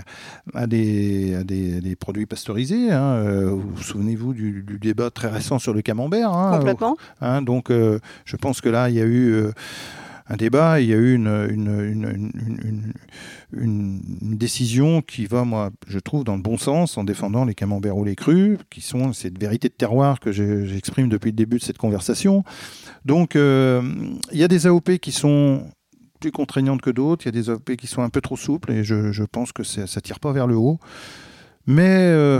à 0.54 0.68
des, 0.68 1.36
à 1.36 1.44
des, 1.44 1.78
à 1.78 1.82
des 1.82 1.96
produits 1.96 2.26
pasteurisés. 2.28 2.92
hein. 2.92 3.24
Vous 3.52 3.82
souvenez-vous 3.82 4.34
du, 4.34 4.64
du 4.64 4.78
débat 4.80 5.10
très 5.10 5.28
récent 5.30 5.58
sur 5.60 5.74
le 5.74 5.82
camembert 5.82 6.32
hein, 6.32 6.58
Complètement. 6.60 6.98
Hein, 7.22 7.42
donc, 7.42 7.72
euh, 7.72 8.00
je 8.26 8.36
pense 8.36 8.62
que 8.62 8.70
là, 8.70 8.90
il 8.90 8.96
y 8.96 9.02
a 9.02 9.06
eu 9.06 9.46
un 10.32 10.38
débat, 10.38 10.80
il 10.80 10.88
y 10.88 10.94
a 10.94 10.96
eu 10.96 11.13
une, 11.13 12.94
décision 14.22 15.02
qui 15.02 15.26
va, 15.26 15.44
moi, 15.44 15.72
je 15.88 16.00
trouve, 16.00 16.24
dans 16.24 16.38
le 16.38 16.41
bon 16.41 16.58
sens, 16.58 16.98
en 16.98 17.04
défendant 17.04 17.44
les 17.44 17.54
camemberts 17.54 17.98
au 17.98 18.06
lait 18.06 18.15
cru, 18.15 18.58
qui 18.70 18.80
sont 18.80 19.12
cette 19.12 19.38
vérité 19.38 19.67
de 19.67 19.74
terroir 19.74 20.22
que 20.22 20.32
j'exprime 20.32 21.10
depuis 21.10 21.32
le 21.32 21.36
début 21.36 21.58
de 21.58 21.63
cette 21.63 21.78
conversation. 21.78 22.46
Donc, 23.04 23.36
euh, 23.36 23.82
il 24.32 24.39
y 24.39 24.44
a 24.44 24.48
des 24.48 24.67
AOP 24.67 25.00
qui 25.00 25.12
sont 25.12 25.65
plus 26.22 26.32
contraignantes 26.32 26.82
que 26.82 26.91
d'autres, 26.91 27.26
il 27.26 27.36
y 27.36 27.38
a 27.38 27.41
des 27.41 27.50
AOP 27.50 27.76
qui 27.76 27.88
sont 27.88 28.02
un 28.02 28.10
peu 28.10 28.22
trop 28.22 28.38
souples, 28.38 28.72
et 28.72 28.86
je, 28.86 29.24
pense 29.24 29.52
que 29.52 29.63
ça 29.63 30.00
tire 30.00 30.22
pas 30.22 30.32
vers 30.32 30.48
le 30.48 30.56
haut. 30.56 30.80
Mais 31.67 31.98
euh, 31.98 32.39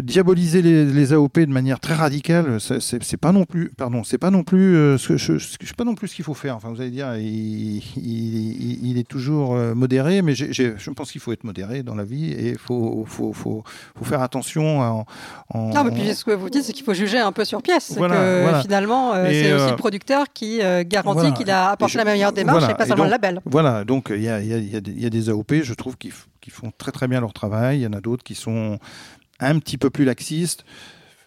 diaboliser 0.00 0.62
les, 0.62 0.84
les 0.86 1.12
AOP 1.12 1.40
de 1.40 1.46
manière 1.52 1.78
très 1.80 1.94
radicale, 1.94 2.58
c'est- 2.60 3.16
pas 3.18 3.32
non 3.32 3.44
plus, 3.44 3.70
pardon, 3.76 4.04
c'est 4.04 4.16
pas 4.18 4.30
non 4.30 4.42
plus 4.42 4.74
euh, 4.76 4.96
ce 4.98 5.16
je, 5.18 5.34
que- 5.34 5.38
c'est 5.66 5.76
pas 5.76 5.84
non 5.84 5.94
plus 5.94 6.08
ce 6.08 6.14
qu'il 6.16 6.24
faut 6.24 6.32
faire. 6.34 6.56
Enfin, 6.56 6.70
vous 6.70 6.80
allez 6.80 6.90
dire, 6.90 7.14
il, 7.16 7.76
il- 7.76 7.82
il- 7.96 8.86
il 8.90 8.98
est 8.98 9.06
toujours 9.06 9.54
euh, 9.54 9.74
modéré, 9.74 10.22
mais 10.22 10.34
je 10.34 10.90
pense 10.90 11.12
qu'il 11.12 11.20
faut 11.20 11.32
être 11.32 11.44
modéré 11.44 11.82
dans 11.82 11.94
la 11.94 12.04
vie 12.04 12.32
et 12.32 12.50
il 12.50 12.58
faut, 12.58 13.04
faut, 13.06 13.32
faut, 13.32 13.64
faut 13.96 14.04
faire 14.04 14.22
attention 14.22 14.80
en, 14.80 15.04
en- 15.50 15.68
Non, 15.74 15.84
mais 15.84 15.90
puis 15.90 16.14
ce 16.14 16.24
que 16.24 16.30
vous 16.30 16.48
dites, 16.48 16.64
c'est 16.64 16.72
qu'il 16.72 16.84
faut 16.84 16.94
juger 16.94 17.18
un 17.18 17.32
peu 17.32 17.44
sur 17.44 17.60
pièce. 17.62 17.92
Voilà, 17.96 18.16
que 18.16 18.42
voilà. 18.42 18.62
finalement, 18.62 19.12
euh, 19.14 19.26
c'est 19.30 19.52
aussi 19.52 19.62
euh, 19.64 19.70
le 19.70 19.76
producteur 19.76 20.24
qui 20.32 20.62
euh, 20.62 20.84
garantit 20.86 21.20
voilà. 21.20 21.30
qu'il 21.36 21.50
a 21.50 21.70
apporté 21.70 21.92
je- 21.92 21.98
la 21.98 22.04
meilleure 22.04 22.32
démarche 22.32 22.58
voilà. 22.60 22.74
et 22.74 22.76
pas 22.76 22.86
seulement 22.86 23.04
le 23.04 23.10
label. 23.10 23.40
Voilà, 23.44 23.84
donc 23.84 24.06
il 24.14 24.22
y 24.22 24.28
a, 24.28 24.40
il 24.40 24.48
y 24.48 24.54
a- 24.54 24.58
il 24.58 24.72
y 24.72 24.76
a 24.76 24.80
des- 24.80 24.90
il 24.92 25.02
y 25.02 25.06
a 25.06 25.10
des 25.10 25.28
AOP, 25.28 25.62
je 25.62 25.74
trouve, 25.74 25.96
qui, 25.98 26.10
qui 26.40 26.50
font 26.50 26.72
très 26.78 26.92
très 26.92 27.08
bien 27.08 27.20
leur 27.20 27.32
travail. 27.32 27.80
Il 27.80 27.82
y 27.82 27.86
en 27.86 27.92
a 27.92 28.00
d'autres 28.00 28.24
qui 28.24 28.34
sont 28.34 28.78
un 29.42 29.58
petit 29.58 29.78
peu 29.78 29.90
plus 29.90 30.04
laxistes. 30.04 30.64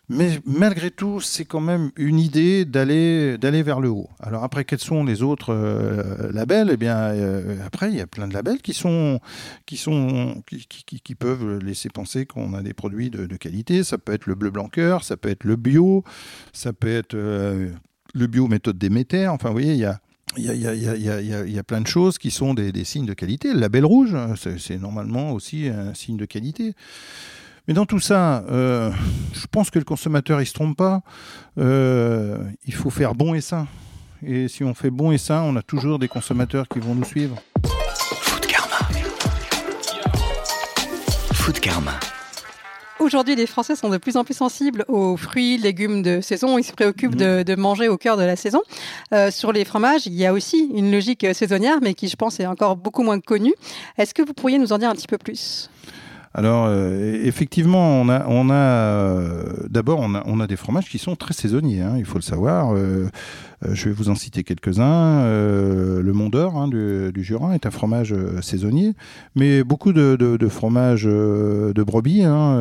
Mais 0.07 0.39
malgré 0.45 0.91
tout, 0.91 1.19
c'est 1.19 1.45
quand 1.45 1.61
même 1.61 1.89
une 1.97 2.19
idée 2.19 2.63
d'aller 2.63 3.39
d'aller 3.39 3.63
vers 3.63 3.79
le 3.79 3.89
haut. 3.89 4.09
Alors 4.19 4.43
après, 4.43 4.63
quels 4.63 4.79
sont 4.79 5.03
les 5.03 5.23
autres 5.23 5.51
euh, 5.51 6.31
labels? 6.31 6.69
Eh 6.71 6.77
bien, 6.77 6.95
euh, 6.95 7.57
après, 7.65 7.89
il 7.89 7.95
y 7.95 8.01
a 8.01 8.07
plein 8.07 8.27
de 8.27 8.33
labels 8.33 8.61
qui 8.61 8.73
sont 8.73 9.19
qui 9.65 9.77
sont 9.77 10.43
qui, 10.45 11.15
peuvent 11.15 11.57
laisser 11.57 11.89
penser 11.89 12.27
qu'on 12.27 12.53
a 12.53 12.61
des 12.61 12.73
produits 12.73 13.09
de, 13.09 13.35
qualité. 13.37 13.83
Ça 13.83 13.97
peut 13.97 14.13
être 14.13 14.27
le 14.27 14.35
bleu 14.35 14.51
blanc 14.51 14.67
cœur, 14.69 15.03
ça 15.03 15.17
peut 15.17 15.29
être 15.29 15.43
le 15.43 15.55
bio, 15.55 16.03
ça 16.53 16.71
peut 16.71 16.93
être 16.93 17.15
euh, 17.15 17.71
le 18.13 18.27
bio 18.27 18.47
méthode. 18.47 18.77
Enfin, 19.29 19.49
vous 19.49 19.53
voyez, 19.53 19.73
il 19.73 19.79
y 19.79 19.85
a 19.85 19.99
il 20.37 20.43
y, 20.43 20.49
a, 20.49 20.53
il 20.53 20.61
y 20.61 20.67
a- 20.67 20.95
il 20.95 21.03
y 21.03 21.09
a- 21.09 21.45
il 21.45 21.51
y 21.51 21.59
a- 21.59 21.63
plein 21.63 21.81
de 21.81 21.87
choses 21.87 22.17
qui 22.17 22.29
sont 22.29 22.53
des, 22.53 22.71
des 22.71 22.83
signes 22.83 23.05
de 23.05 23.13
qualité. 23.13 23.53
Le 23.53 23.59
label 23.59 23.85
rouge, 23.85 24.15
c'est 24.57 24.77
normalement 24.77 25.31
aussi 25.31 25.69
un 25.69 25.93
signe 25.93 26.17
de 26.17 26.25
qualité. 26.25 26.73
Mais 27.67 27.73
dans 27.73 27.85
tout 27.85 27.99
ça, 27.99 28.43
euh, 28.49 28.91
je 29.33 29.47
pense 29.49 29.71
que 29.71 29.79
le 29.79 29.85
consommateur, 29.85 30.39
il 30.39 30.45
se 30.45 30.53
trompe 30.53 30.77
pas. 30.77 31.01
Euh, 31.57 32.37
il 32.65 32.73
faut 32.75 32.91
faire 32.91 33.15
bon 33.15 33.33
et 33.33 33.41
sain. 33.41 33.67
Et 34.23 34.47
si 34.47 34.63
on 34.63 34.75
fait 34.75 34.91
bon 34.91 35.11
et 35.11 35.17
sain, 35.17 35.41
on 35.41 35.55
a 35.55 35.63
toujours 35.63 35.97
des 35.97 36.07
consommateurs 36.07 36.67
qui 36.67 36.79
vont 36.79 36.93
nous 36.93 37.03
suivre. 37.03 37.37
Food 37.63 38.45
Karma. 38.45 38.77
Food 41.33 41.59
Karma. 41.59 41.93
Aujourd'hui, 42.99 43.35
les 43.35 43.47
Français 43.47 43.75
sont 43.75 43.89
de 43.89 43.97
plus 43.97 44.15
en 44.15 44.23
plus 44.23 44.35
sensibles 44.35 44.85
aux 44.87 45.17
fruits, 45.17 45.57
légumes 45.57 46.01
de 46.01 46.21
saison. 46.21 46.57
Ils 46.57 46.63
se 46.63 46.71
préoccupent 46.71 47.15
de, 47.15 47.43
de 47.43 47.55
manger 47.55 47.87
au 47.89 47.97
cœur 47.97 48.15
de 48.15 48.23
la 48.23 48.35
saison. 48.35 48.61
Euh, 49.11 49.31
sur 49.31 49.51
les 49.51 49.65
fromages, 49.65 50.05
il 50.05 50.13
y 50.13 50.25
a 50.25 50.33
aussi 50.33 50.71
une 50.73 50.91
logique 50.91 51.25
saisonnière, 51.33 51.79
mais 51.81 51.93
qui, 51.93 52.07
je 52.07 52.15
pense, 52.15 52.39
est 52.39 52.45
encore 52.45 52.77
beaucoup 52.77 53.03
moins 53.03 53.19
connue. 53.19 53.53
Est-ce 53.97 54.13
que 54.13 54.21
vous 54.21 54.33
pourriez 54.33 54.59
nous 54.59 54.71
en 54.71 54.77
dire 54.77 54.89
un 54.89 54.95
petit 54.95 55.07
peu 55.07 55.17
plus? 55.17 55.69
Alors, 56.37 56.65
euh, 56.67 57.17
effectivement, 57.23 58.01
on 58.01 58.09
a, 58.09 58.25
on 58.27 58.49
a 58.49 58.53
euh, 58.53 59.43
d'abord, 59.69 60.01
on 60.01 60.15
a, 60.15 60.23
on 60.25 60.41
a 60.41 60.47
des 60.47 60.57
fromages 60.57 60.89
qui 60.89 60.97
sont 60.97 61.15
très 61.15 61.33
saisonniers, 61.33 61.81
hein, 61.81 61.95
il 61.97 62.03
faut 62.03 62.17
le 62.17 62.23
savoir. 62.23 62.75
Euh, 62.75 63.07
je 63.71 63.85
vais 63.85 63.93
vous 63.93 64.09
en 64.09 64.15
citer 64.15 64.43
quelques-uns. 64.43 65.23
Le 65.23 66.11
Mont 66.13 66.27
d'Or 66.29 66.57
hein, 66.57 66.67
du, 66.67 67.11
du 67.13 67.23
Jura 67.23 67.55
est 67.55 67.65
un 67.65 67.71
fromage 67.71 68.13
saisonnier, 68.41 68.93
mais 69.35 69.63
beaucoup 69.63 69.93
de, 69.93 70.17
de, 70.17 70.35
de 70.35 70.47
fromages 70.49 71.05
de 71.05 71.83
brebis, 71.83 72.23
hein, 72.23 72.59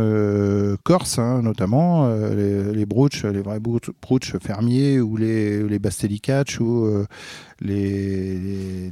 corse 0.85 1.19
hein, 1.19 1.43
notamment, 1.43 2.09
les, 2.09 2.73
les 2.73 2.87
broutches, 2.87 3.25
les 3.25 3.43
vrais 3.43 3.61
broutches 3.61 4.39
fermiers 4.39 5.01
ou 5.01 5.17
les, 5.17 5.65
les 5.65 5.81
ou 6.61 7.05
les, 7.61 8.91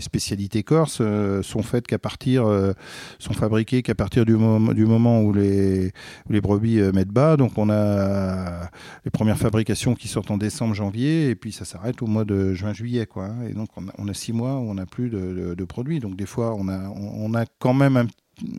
spécialités 0.00 0.62
corses 0.62 0.98
euh, 1.00 1.42
sont 1.42 1.62
faites 1.62 1.86
qu'à 1.86 1.98
partir, 1.98 2.46
euh, 2.46 2.72
sont 3.18 3.32
fabriquées 3.32 3.82
qu'à 3.82 3.94
partir 3.94 4.24
du, 4.24 4.36
moment 4.36 5.20
où 5.20 5.32
les, 5.32 5.92
les 6.28 6.40
brebis 6.40 6.80
euh, 6.80 6.92
mettent 6.92 7.08
bas. 7.08 7.36
Donc 7.36 7.56
on 7.56 7.70
a 7.70 8.70
les 9.04 9.10
premières 9.10 9.38
fabrications 9.38 9.94
qui 9.94 10.08
sortent 10.08 10.30
en 10.30 10.36
décembre, 10.36 10.74
janvier, 10.74 11.30
et 11.30 11.34
puis 11.34 11.52
ça 11.52 11.64
s'arrête 11.64 12.02
au 12.02 12.06
mois 12.06 12.24
de 12.24 12.54
juin, 12.54 12.72
juillet, 12.72 13.06
quoi. 13.06 13.26
hein. 13.26 13.46
Et 13.48 13.54
donc 13.54 13.68
on 13.76 14.08
a, 14.08 14.14
six 14.14 14.32
mois 14.32 14.54
où 14.54 14.70
on 14.70 14.74
n'a 14.74 14.86
plus 14.86 15.10
de, 15.10 15.64
produits. 15.64 15.98
Donc 16.00 16.16
des 16.16 16.26
fois 16.26 16.54
on 16.54 16.68
a, 16.68 16.88
on, 16.88 17.32
on 17.32 17.34
a 17.34 17.44
quand 17.58 17.74
même 17.74 17.96
un 17.96 18.06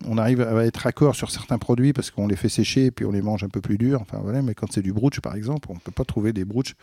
on 0.05 0.17
arrive 0.17 0.41
à 0.41 0.65
être 0.65 0.77
raccord 0.77 1.15
sur 1.15 1.29
certains 1.29 1.57
produits 1.59 1.93
parce 1.93 2.09
qu'on 2.09 2.27
les 2.27 2.35
fait 2.35 2.49
sécher 2.49 2.85
et 2.85 2.91
puis 2.91 3.05
on 3.05 3.11
les 3.11 3.21
mange 3.21 3.43
un 3.43 3.49
peu 3.49 3.61
plus 3.61 3.77
durs. 3.77 4.01
Enfin 4.01 4.19
voilà, 4.23 4.41
mais 4.41 4.55
quand 4.55 4.71
c'est 4.71 4.81
du 4.81 4.91
broutch 4.93 5.19
par 5.19 5.35
exemple, 5.35 5.67
on 5.71 5.75
ne 5.75 5.79
peut 5.79 5.91
pas 5.91 6.03
trouver 6.05 6.33
des 6.33 6.45
broutch 6.45 6.73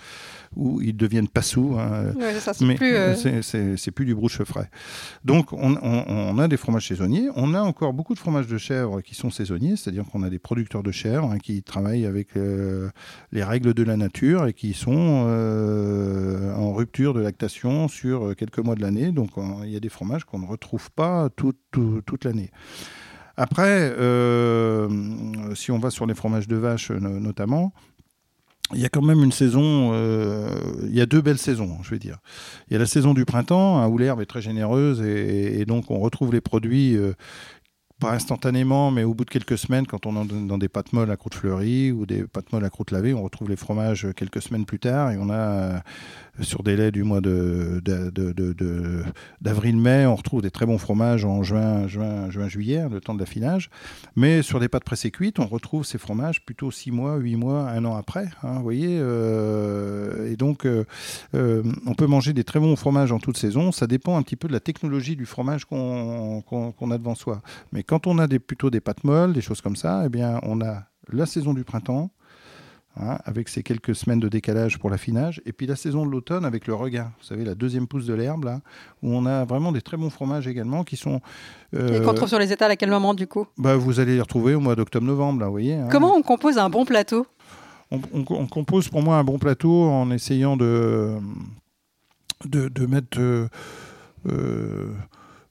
où 0.55 0.81
ils 0.81 0.97
deviennent 0.97 1.29
pas 1.29 1.43
sous. 1.43 1.77
hein. 1.79 2.13
Ouais, 2.17 2.35
ça, 2.39 2.55
c'est 2.55 2.65
mais 2.65 2.77
plus, 2.77 2.95
euh, 2.95 3.15
c'est- 3.77 3.91
plus 3.91 4.05
du 4.07 4.15
broutch 4.15 4.41
frais. 4.45 4.71
Donc 5.25 5.53
on, 5.53 5.77
on- 5.83 6.05
on 6.09 6.39
a 6.39 6.47
des 6.49 6.57
fromages 6.57 6.87
saisonniers. 6.89 7.29
On 7.35 7.55
a 7.55 7.61
encore 7.63 7.93
beaucoup 7.93 8.15
de 8.15 8.19
fromages 8.21 8.47
de 8.47 8.59
chèvre 8.59 9.01
qui 9.01 9.15
sont 9.15 9.31
saisonniers, 9.31 9.77
c'est-à-dire 9.77 10.05
qu'on 10.05 10.23
a 10.23 10.31
des 10.31 10.39
producteurs 10.39 10.83
de 10.83 10.93
chèvre 10.93 11.31
hein, 11.33 11.39
qui 11.39 11.63
travaillent 11.63 12.07
avec 12.07 12.37
euh, 12.37 12.89
les 13.33 13.43
règles 13.43 13.75
de 13.75 13.83
la 13.83 13.97
nature 13.97 14.47
et 14.47 14.53
qui 14.53 14.73
sont 14.73 15.25
euh, 15.27 16.55
en 16.55 16.73
rupture 16.73 17.15
de 17.15 17.21
lactation 17.21 17.89
sur 17.89 18.35
quelques 18.37 18.59
mois 18.59 18.75
de 18.77 18.83
l'année. 18.83 19.11
Donc 19.13 19.37
on- 19.37 19.63
il 19.65 19.71
y 19.71 19.77
a 19.77 19.81
des 19.81 19.89
fromages 19.89 20.25
qu'on 20.25 20.39
ne 20.39 20.47
retrouve 20.47 20.91
pas 20.93 21.29
tout- 21.35 21.55
tout- 21.71 22.01
toute 22.07 22.25
l'année. 22.25 22.51
Après, 23.37 23.92
euh, 23.99 24.88
si 25.55 25.70
on 25.70 25.79
va 25.79 25.90
sur 25.90 26.07
les 26.07 26.14
fromages 26.14 26.49
de 26.49 26.57
vache 26.57 26.90
no- 26.90 27.18
notamment, 27.20 27.73
il 28.73 28.81
y 28.81 28.85
a 28.87 28.88
quand 28.88 29.03
même 29.03 29.23
une 29.23 29.33
saison, 29.33 29.90
euh, 29.92 30.49
il 30.85 30.94
y 30.94 31.01
a 31.01 31.07
deux 31.07 31.20
belles 31.20 31.38
saisons, 31.38 31.79
je 31.83 31.90
vais 31.90 31.99
dire. 31.99 32.18
Il 32.68 32.73
y 32.73 32.77
a 32.77 32.79
la 32.79 32.87
saison 32.87 33.12
du 33.12 33.25
printemps, 33.25 33.79
hein, 33.79 33.88
où 33.88 33.99
l'herbe 33.99 34.20
est 34.23 34.27
très 34.27 34.40
généreuse 34.40 35.03
et, 35.03 35.61
et 35.61 35.66
donc 35.66 35.90
on 35.90 35.99
retrouve 35.99 36.33
les 36.33 36.40
produits, 36.40 36.97
euh, 36.97 37.12
pas 38.01 38.13
instantanément, 38.13 38.91
mais 38.91 39.05
au 39.05 39.15
bout 39.15 39.25
de 39.25 39.31
quelques 39.31 39.57
semaines, 39.57 39.87
quand 39.87 40.05
on 40.07 40.23
est 40.25 40.47
dans, 40.47 40.59
des 40.59 40.69
pâtes 40.69 40.93
molles 40.93 41.11
à 41.11 41.17
croûte 41.17 41.35
fleurie 41.35 41.93
ou 41.93 42.07
des 42.07 42.25
pâtes 42.25 42.53
molles 42.53 42.65
à 42.65 42.71
croûte 42.71 42.91
lavée, 42.91 43.15
on 43.15 43.23
retrouve 43.23 43.49
les 43.49 43.57
fromages 43.57 44.09
quelques 44.17 44.43
semaines 44.43 44.67
plus 44.67 44.81
tard 44.81 45.13
et 45.13 45.17
on 45.17 45.31
a 45.31 45.35
euh, 45.37 45.79
sur 46.41 46.65
des 46.65 46.77
laits 46.77 46.93
du 46.93 47.05
mois 47.05 47.21
de, 47.21 47.81
de- 47.85 49.05
d'avril-mai, 49.41 50.07
on 50.07 50.17
retrouve 50.17 50.43
des 50.43 50.51
très 50.51 50.67
bons 50.67 50.79
fromages 50.79 51.25
en 51.25 51.45
juin, 51.45 51.87
juin, 51.87 52.29
juin, 52.31 52.49
juillet, 52.49 52.89
le 52.91 53.01
temps 53.01 53.15
de 53.15 53.21
l'affinage. 53.21 53.71
Mais 54.17 54.43
sur 54.43 54.59
des 54.59 54.69
pâtes 54.69 54.85
pressées 54.85 55.13
cuites, 55.13 55.39
on 55.39 55.47
retrouve 55.47 55.85
ces 55.85 55.99
fromages 55.99 56.45
plutôt 56.45 56.73
6 56.73 56.91
mois, 56.91 57.17
8 57.17 57.37
mois, 57.37 57.69
un 57.71 57.85
an 57.85 57.95
après. 57.95 58.27
hein, 58.43 58.55
vous 58.57 58.63
voyez 58.65 58.99
euh, 59.01 60.31
Et 60.33 60.37
donc, 60.37 60.67
euh, 60.67 60.85
on 61.33 61.95
peut 61.95 62.07
manger 62.07 62.33
des 62.33 62.45
très 62.45 62.59
bons 62.59 62.75
fromages 62.75 63.13
en 63.13 63.21
toute 63.21 63.37
saison. 63.37 63.71
Ça 63.71 63.87
dépend 63.87 64.17
un 64.17 64.23
petit 64.23 64.37
peu 64.37 64.49
de 64.49 64.53
la 64.53 64.61
technologie 64.61 65.15
du 65.15 65.27
fromage 65.27 65.65
qu'on 65.65 66.43
a 66.91 66.99
devant 66.99 67.15
soi. 67.15 67.41
Mais 67.73 67.84
quand 67.87 68.07
on 68.07 68.18
a 68.18 68.27
des, 68.27 68.38
plutôt 68.38 68.70
des 68.70 68.81
pâtes 68.81 69.05
molles, 69.05 69.33
des 69.33 69.40
choses 69.42 69.61
comme 69.61 69.77
ça, 69.77 70.03
eh 70.05 70.09
bien, 70.09 70.40
on 70.42 70.61
a 70.61 70.85
la 71.12 71.27
saison 71.27 71.55
du 71.55 71.64
printemps. 71.64 72.11
hein, 72.97 73.18
avec 73.25 73.49
ces 73.49 73.64
quelques 73.64 73.97
semaines 73.97 74.20
de 74.20 74.29
décalage 74.29 74.79
pour 74.79 74.88
l'affinage, 74.88 75.42
et 75.47 75.53
puis 75.53 75.66
la 75.66 75.75
saison 75.75 76.07
de 76.07 76.11
l'automne 76.12 76.44
avec 76.44 76.68
le 76.68 76.75
regain, 76.75 77.11
vous 77.18 77.25
savez, 77.25 77.44
la 77.44 77.57
deuxième 77.57 77.88
pousse 77.88 78.07
de 78.07 78.14
l'herbe, 78.14 78.44
là, 78.44 78.61
où 79.03 79.12
on 79.12 79.27
a 79.27 79.44
vraiment 79.44 79.73
des 79.73 79.83
très 79.83 79.97
bons 79.97 80.11
fromages 80.11 80.47
également 80.47 80.85
qui 80.85 80.97
sont. 80.97 81.16
Et 81.73 81.77
euh, 81.77 82.01
qu'on 82.05 82.14
trouve 82.14 82.29
sur 82.29 82.38
les 82.38 82.53
étals 82.53 82.70
à 82.70 82.77
quel 82.77 82.90
moment 82.90 83.12
du 83.12 83.27
coup? 83.27 83.49
Bah, 83.59 83.75
vous 83.77 83.99
allez 83.99 84.14
les 84.14 84.20
retrouver 84.20 84.55
au 84.55 84.61
mois 84.61 84.77
d'octobre-novembre, 84.77 85.40
là, 85.40 85.47
vous 85.47 85.53
voyez. 85.53 85.75
hein. 85.75 85.88
Comment 85.90 86.14
on 86.14 86.23
compose 86.23 86.57
un 86.57 86.70
bon 86.70 86.85
plateau? 86.85 87.27
On, 87.90 88.01
on- 88.12 88.25
on 88.31 88.47
compose 88.47 88.88
pour 88.88 89.03
moi 89.03 89.16
un 89.16 89.25
bon 89.25 89.40
plateau 89.40 89.87
en 89.90 90.12
essayant 90.12 90.57
de, 90.57 91.16
de, 92.44 92.68
de 92.68 92.87
mettre, 92.87 93.18
euh, 93.18 93.49
euh, 94.29 94.92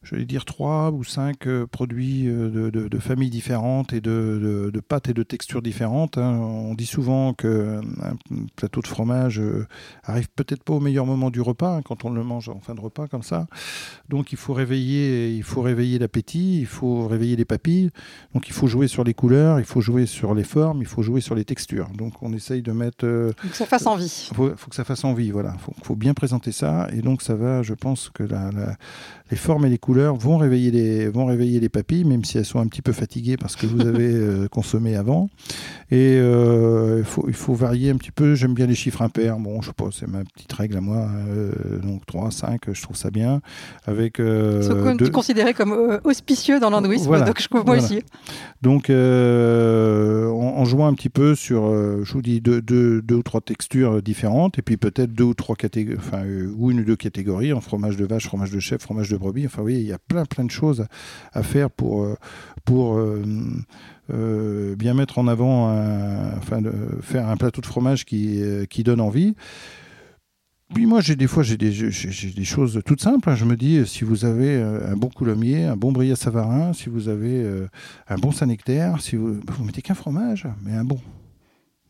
j'allais 0.04 0.26
dire, 0.26 0.46
trois 0.46 0.92
ou 0.92 1.04
cinq 1.04 1.48
euh, 1.48 1.66
produits 1.68 2.28
euh, 2.28 2.50
de, 2.50 2.70
de- 2.70 2.88
de 2.88 3.00
familles 3.00 3.30
différentes 3.30 3.94
et 3.94 4.02
de, 4.02 4.70
de- 4.74 4.80
pâtes 4.80 5.08
et 5.10 5.14
de 5.14 5.24
textures 5.24 5.62
différentes. 5.62 6.18
hein. 6.18 6.32
On 6.40 6.74
dit 6.76 6.86
souvent 6.86 7.34
qu'un 7.34 7.82
plateau 8.56 8.82
de 8.82 8.88
fromage 8.88 9.40
euh, 9.40 9.66
arrive 10.04 10.28
peut-être 10.36 10.64
pas 10.64 10.74
au 10.74 10.80
meilleur 10.80 11.06
moment 11.06 11.30
du 11.30 11.40
repas, 11.42 11.78
hein, 11.78 11.82
quand 11.84 12.06
on 12.06 12.10
le 12.10 12.24
mange 12.24 12.50
en 12.50 12.60
fin 12.60 12.76
de 12.76 12.82
repas 12.82 13.08
comme 13.08 13.24
ça. 13.24 13.48
Donc 14.10 14.32
il 14.34 14.38
faut 14.38 14.54
réveiller, 14.54 15.30
il 15.34 15.44
faut 15.44 15.62
réveiller 15.62 16.00
l'appétit, 16.00 16.60
il 16.60 16.66
faut 16.66 17.08
réveiller 17.08 17.36
les 17.36 17.46
papilles. 17.46 17.90
Donc 18.34 18.48
il 18.50 18.54
faut 18.54 18.68
jouer 18.68 18.88
sur 18.88 19.04
les 19.04 19.14
couleurs, 19.14 19.60
il 19.60 19.66
faut 19.66 19.82
jouer 19.82 20.06
sur 20.06 20.36
les 20.36 20.44
formes, 20.44 20.82
il 20.82 20.88
faut 20.88 21.02
jouer 21.02 21.22
sur 21.22 21.36
les 21.36 21.46
textures. 21.46 21.88
Donc 21.98 22.22
on 22.22 22.34
essaye 22.34 22.62
de 22.62 22.72
mettre. 22.74 23.06
euh, 23.06 23.32
Faut 23.38 23.48
que 23.50 23.56
ça 23.56 23.66
fasse 23.66 23.88
envie. 23.88 24.30
faut, 24.34 24.52
faut 24.58 24.70
que 24.70 24.76
ça 24.76 24.84
fasse 24.84 25.04
envie, 25.06 25.32
voilà. 25.32 25.54
Faut, 25.60 25.74
faut 25.84 25.96
bien 25.96 26.14
présenter 26.14 26.52
ça, 26.52 26.88
et 26.94 27.02
donc 27.02 27.22
ça 27.22 27.36
va. 27.36 27.62
Je 27.64 27.74
pense 27.74 28.10
que 28.10 28.24
la- 28.24 28.52
la- 28.52 28.76
les 29.34 29.40
formes 29.40 29.66
et 29.66 29.70
les 29.70 29.80
couleurs 29.80 30.16
vont 30.16 30.38
réveiller 30.38 30.70
les 30.70 31.08
vont 31.10 31.26
réveiller 31.26 31.60
les 31.60 31.68
papilles, 31.70 32.04
même 32.06 32.24
si 32.24 32.38
elles 32.38 32.46
sont 32.46 32.60
un 32.60 32.68
petit 32.68 32.84
peu 32.84 32.92
fatiguées 32.92 33.36
parce 33.36 33.56
que 33.56 33.66
vous 33.66 33.82
avez 33.92 34.12
euh, 34.14 34.48
consommé 34.48 34.96
avant. 34.96 35.28
Et 35.90 36.18
euh, 36.22 36.98
il 37.00 37.04
faut 37.04 37.26
il 37.28 37.34
faut 37.34 37.56
varier 37.56 37.90
un 37.90 37.98
petit 37.98 38.12
peu. 38.12 38.36
J'aime 38.36 38.54
bien 38.54 38.68
les 38.68 38.76
chiffres 38.76 39.02
impairs. 39.02 39.40
Bon, 39.40 39.60
je 39.64 39.68
sais 39.70 39.74
pas, 39.74 39.86
c'est 39.92 40.08
ma 40.08 40.24
petite 40.24 40.54
règle 40.54 40.78
à 40.78 40.82
moi. 40.82 41.08
euh, 41.30 41.52
donc 41.82 42.06
3, 42.06 42.30
5, 42.30 42.62
je 42.72 42.82
trouve 42.84 42.96
ça 42.96 43.10
bien. 43.10 43.42
Avec 43.88 44.20
euh, 44.20 44.96
deux- 44.96 45.10
considéré 45.10 45.54
comme 45.56 46.00
auspicieux 46.04 46.60
dans 46.60 46.70
l'hindouisme, 46.70 47.08
Voilà. 47.08 47.26
donc 47.26 47.42
je 47.42 47.48
moi 47.52 47.64
Voilà. 47.66 47.82
aussi. 47.84 48.02
Donc, 48.62 48.90
en, 48.90 50.54
en 50.58 50.66
jouant 50.66 50.88
un 50.88 50.94
petit 50.94 51.10
peu 51.10 51.34
sur, 51.36 51.64
je 52.04 52.14
vous 52.14 52.22
dis, 52.22 52.40
deux, 52.42 52.62
deux, 52.62 53.02
deux 53.02 53.16
ou 53.16 53.24
trois 53.24 53.42
textures 53.42 54.02
différentes, 54.02 54.60
et 54.60 54.62
puis 54.62 54.78
peut-être 54.78 55.14
deux 55.14 55.24
ou 55.26 55.34
trois 55.34 55.56
catégories, 55.56 55.98
enfin, 56.00 56.24
ou 56.58 56.72
une 56.72 56.82
ou 56.82 56.84
deux 56.86 56.96
catégories, 56.96 57.54
en 57.54 57.62
fromage 57.62 57.98
de 57.98 58.06
vache, 58.06 58.26
fromage 58.28 58.52
de 58.52 58.60
chèvre, 58.60 58.82
fromage 58.82 59.10
de 59.10 59.18
brebis. 59.24 59.46
Enfin, 59.46 59.62
voyez, 59.62 59.80
il 59.80 59.88
y 59.88 59.94
a 59.94 59.98
plein, 60.00 60.26
plein 60.26 60.44
de 60.46 60.52
choses 60.52 60.86
à 61.32 61.42
faire 61.44 61.70
pour, 61.72 62.04
euh, 62.04 62.16
pour 62.66 62.98
euh, 62.98 63.24
euh, 64.12 64.76
bien 64.76 64.94
mettre 64.94 65.18
en 65.20 65.28
avant, 65.28 65.70
un- 65.70 66.38
enfin, 66.38 66.62
faire 67.02 67.28
un 67.30 67.38
plateau 67.38 67.62
de 67.62 67.66
fromage 67.66 68.06
qui, 68.06 68.42
qui 68.70 68.84
donne 68.84 69.02
envie. 69.02 69.36
Puis 70.74 70.86
moi, 70.88 71.02
j'ai 71.02 71.16
des 71.16 71.28
fois, 71.28 71.44
j'ai 71.44 71.58
des, 71.58 71.70
des 71.72 72.44
choses 72.46 72.82
toutes 72.86 73.02
simples. 73.02 73.30
hein. 73.30 73.36
Je 73.36 73.46
me 73.46 73.56
dis, 73.56 73.86
si 73.86 74.04
vous 74.04 74.26
avez 74.26 74.60
un 74.62 74.96
bon 74.98 75.10
coulommier, 75.10 75.66
un 75.66 75.76
bon 75.78 75.92
brillat 75.92 76.16
savarin, 76.16 76.74
si 76.74 76.90
vous 76.90 77.10
avez 77.10 77.46
un 78.08 78.16
bon 78.18 78.32
Saint-Nectaire, 78.32 79.00
si 79.02 79.16
vous, 79.16 79.40
vous 79.48 79.64
mettez 79.64 79.82
qu'un 79.84 79.94
fromage, 79.94 80.48
mais 80.64 80.74
un 80.74 80.84
bon. 80.84 81.00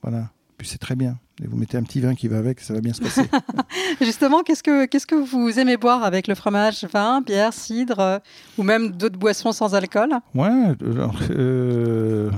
Voilà. 0.02 0.32
Puis 0.58 0.67
c'est 0.67 0.80
très 0.80 0.96
bien. 0.96 1.17
Et 1.41 1.48
vous 1.48 1.58
mettez 1.58 1.78
un 1.78 1.84
petit 1.84 2.00
vin 2.00 2.13
qui 2.13 2.28
va 2.28 2.38
avec, 2.38 2.60
ça 2.60 2.74
va 2.74 2.82
bien 2.82 2.93
se 2.93 3.02
passer. 3.02 3.24
Justement, 4.02 4.43
qu'est-ce 4.43 4.62
que, 4.62 4.86
qu'est-ce 4.86 5.08
que 5.08 5.15
vous 5.15 5.60
aimez 5.60 5.78
boire 5.78 6.04
avec 6.04 6.28
le 6.28 6.36
fromage 6.36 6.86
Vin, 6.93 7.22
bière, 7.22 7.54
cidre 7.54 8.00
euh, 8.00 8.19
ou 8.58 8.63
même 8.63 8.91
d'autres 8.91 9.17
boissons 9.17 9.52
sans 9.52 9.74
alcool? 9.74 10.12
Ouais, 10.36 10.76
alors, 10.82 11.15
euh, 11.32 12.30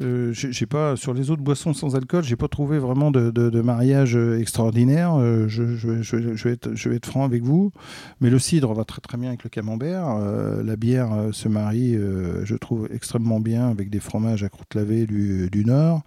euh, 0.00 0.32
j'ai 0.32 0.66
pas 0.66 0.96
sur 0.96 1.12
les 1.12 1.30
autres 1.30 1.42
boissons 1.42 1.74
sans 1.74 1.94
alcool, 1.96 2.24
j'ai 2.24 2.36
pas 2.36 2.48
trouvé 2.48 2.78
vraiment 2.78 3.10
de, 3.10 3.60
mariage 3.60 4.16
euh, 4.16 4.40
extraordinaire. 4.40 5.14
Euh, 5.16 5.48
je, 5.48 5.76
je- 5.76 6.44
vais 6.44 6.52
être, 6.52 6.74
je 6.74 6.88
vais 6.88 6.96
être 6.96 7.06
franc 7.06 7.24
avec 7.24 7.42
vous, 7.42 7.72
mais 8.20 8.30
le 8.30 8.38
cidre 8.38 8.72
va 8.72 8.84
très 8.84 9.00
très 9.00 9.18
bien 9.18 9.28
avec 9.28 9.44
le 9.44 9.50
camembert. 9.50 10.16
La 10.64 10.76
bière 10.76 11.10
se 11.32 11.48
marie, 11.48 11.94
je 11.94 12.54
trouve 12.56 12.88
extrêmement 12.92 13.40
bien 13.40 13.68
avec 13.68 13.90
des 13.90 14.00
fromages 14.00 14.42
à 14.44 14.48
croûte 14.48 14.74
lavée 14.74 15.06
du, 15.06 15.48
du 15.50 15.64
Nord. 15.64 16.02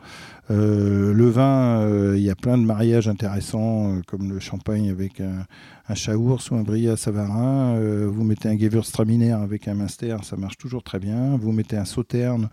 Le 0.49 1.29
vin, 1.29 2.13
il 2.15 2.21
y 2.21 2.29
a 2.29 2.35
plein 2.35 2.57
de 2.57 2.63
mariages 2.63 3.07
intéressants, 3.07 4.01
comme 4.07 4.31
le 4.31 4.39
champagne 4.39 4.89
avec 4.89 5.21
un, 5.21 5.45
un 5.89 5.95
chaours 5.95 6.51
ou 6.51 6.55
un 6.55 6.61
brillat 6.63 6.97
savarin. 6.97 7.79
Vous 8.07 8.23
mettez 8.23 8.49
un 8.49 8.57
gewürztraminer 8.57 9.31
avec 9.31 9.67
un 9.67 9.75
Munster, 9.75 10.17
ça 10.23 10.35
marche 10.37 10.57
toujours 10.57 10.83
très 10.83 10.99
bien. 10.99 11.37
Vous 11.37 11.51
mettez 11.51 11.77
un 11.77 11.85
sauterne 11.85 12.49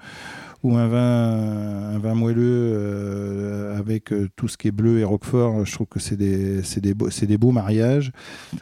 ou 0.62 0.76
un 0.76 0.86
vin, 0.86 1.94
un 1.94 1.98
vin 1.98 2.14
moelleux 2.14 2.72
euh, 2.74 3.78
avec 3.78 4.12
euh, 4.12 4.28
tout 4.36 4.46
ce 4.46 4.56
qui 4.56 4.68
est 4.68 4.72
bleu 4.72 5.00
et 5.00 5.04
roquefort, 5.04 5.64
je 5.64 5.72
trouve 5.72 5.88
que 5.88 5.98
c'est 5.98 6.16
des, 6.16 6.62
des, 6.80 6.94
beaux, 6.94 7.08
des 7.08 7.38
beaux 7.38 7.50
mariages. 7.50 8.12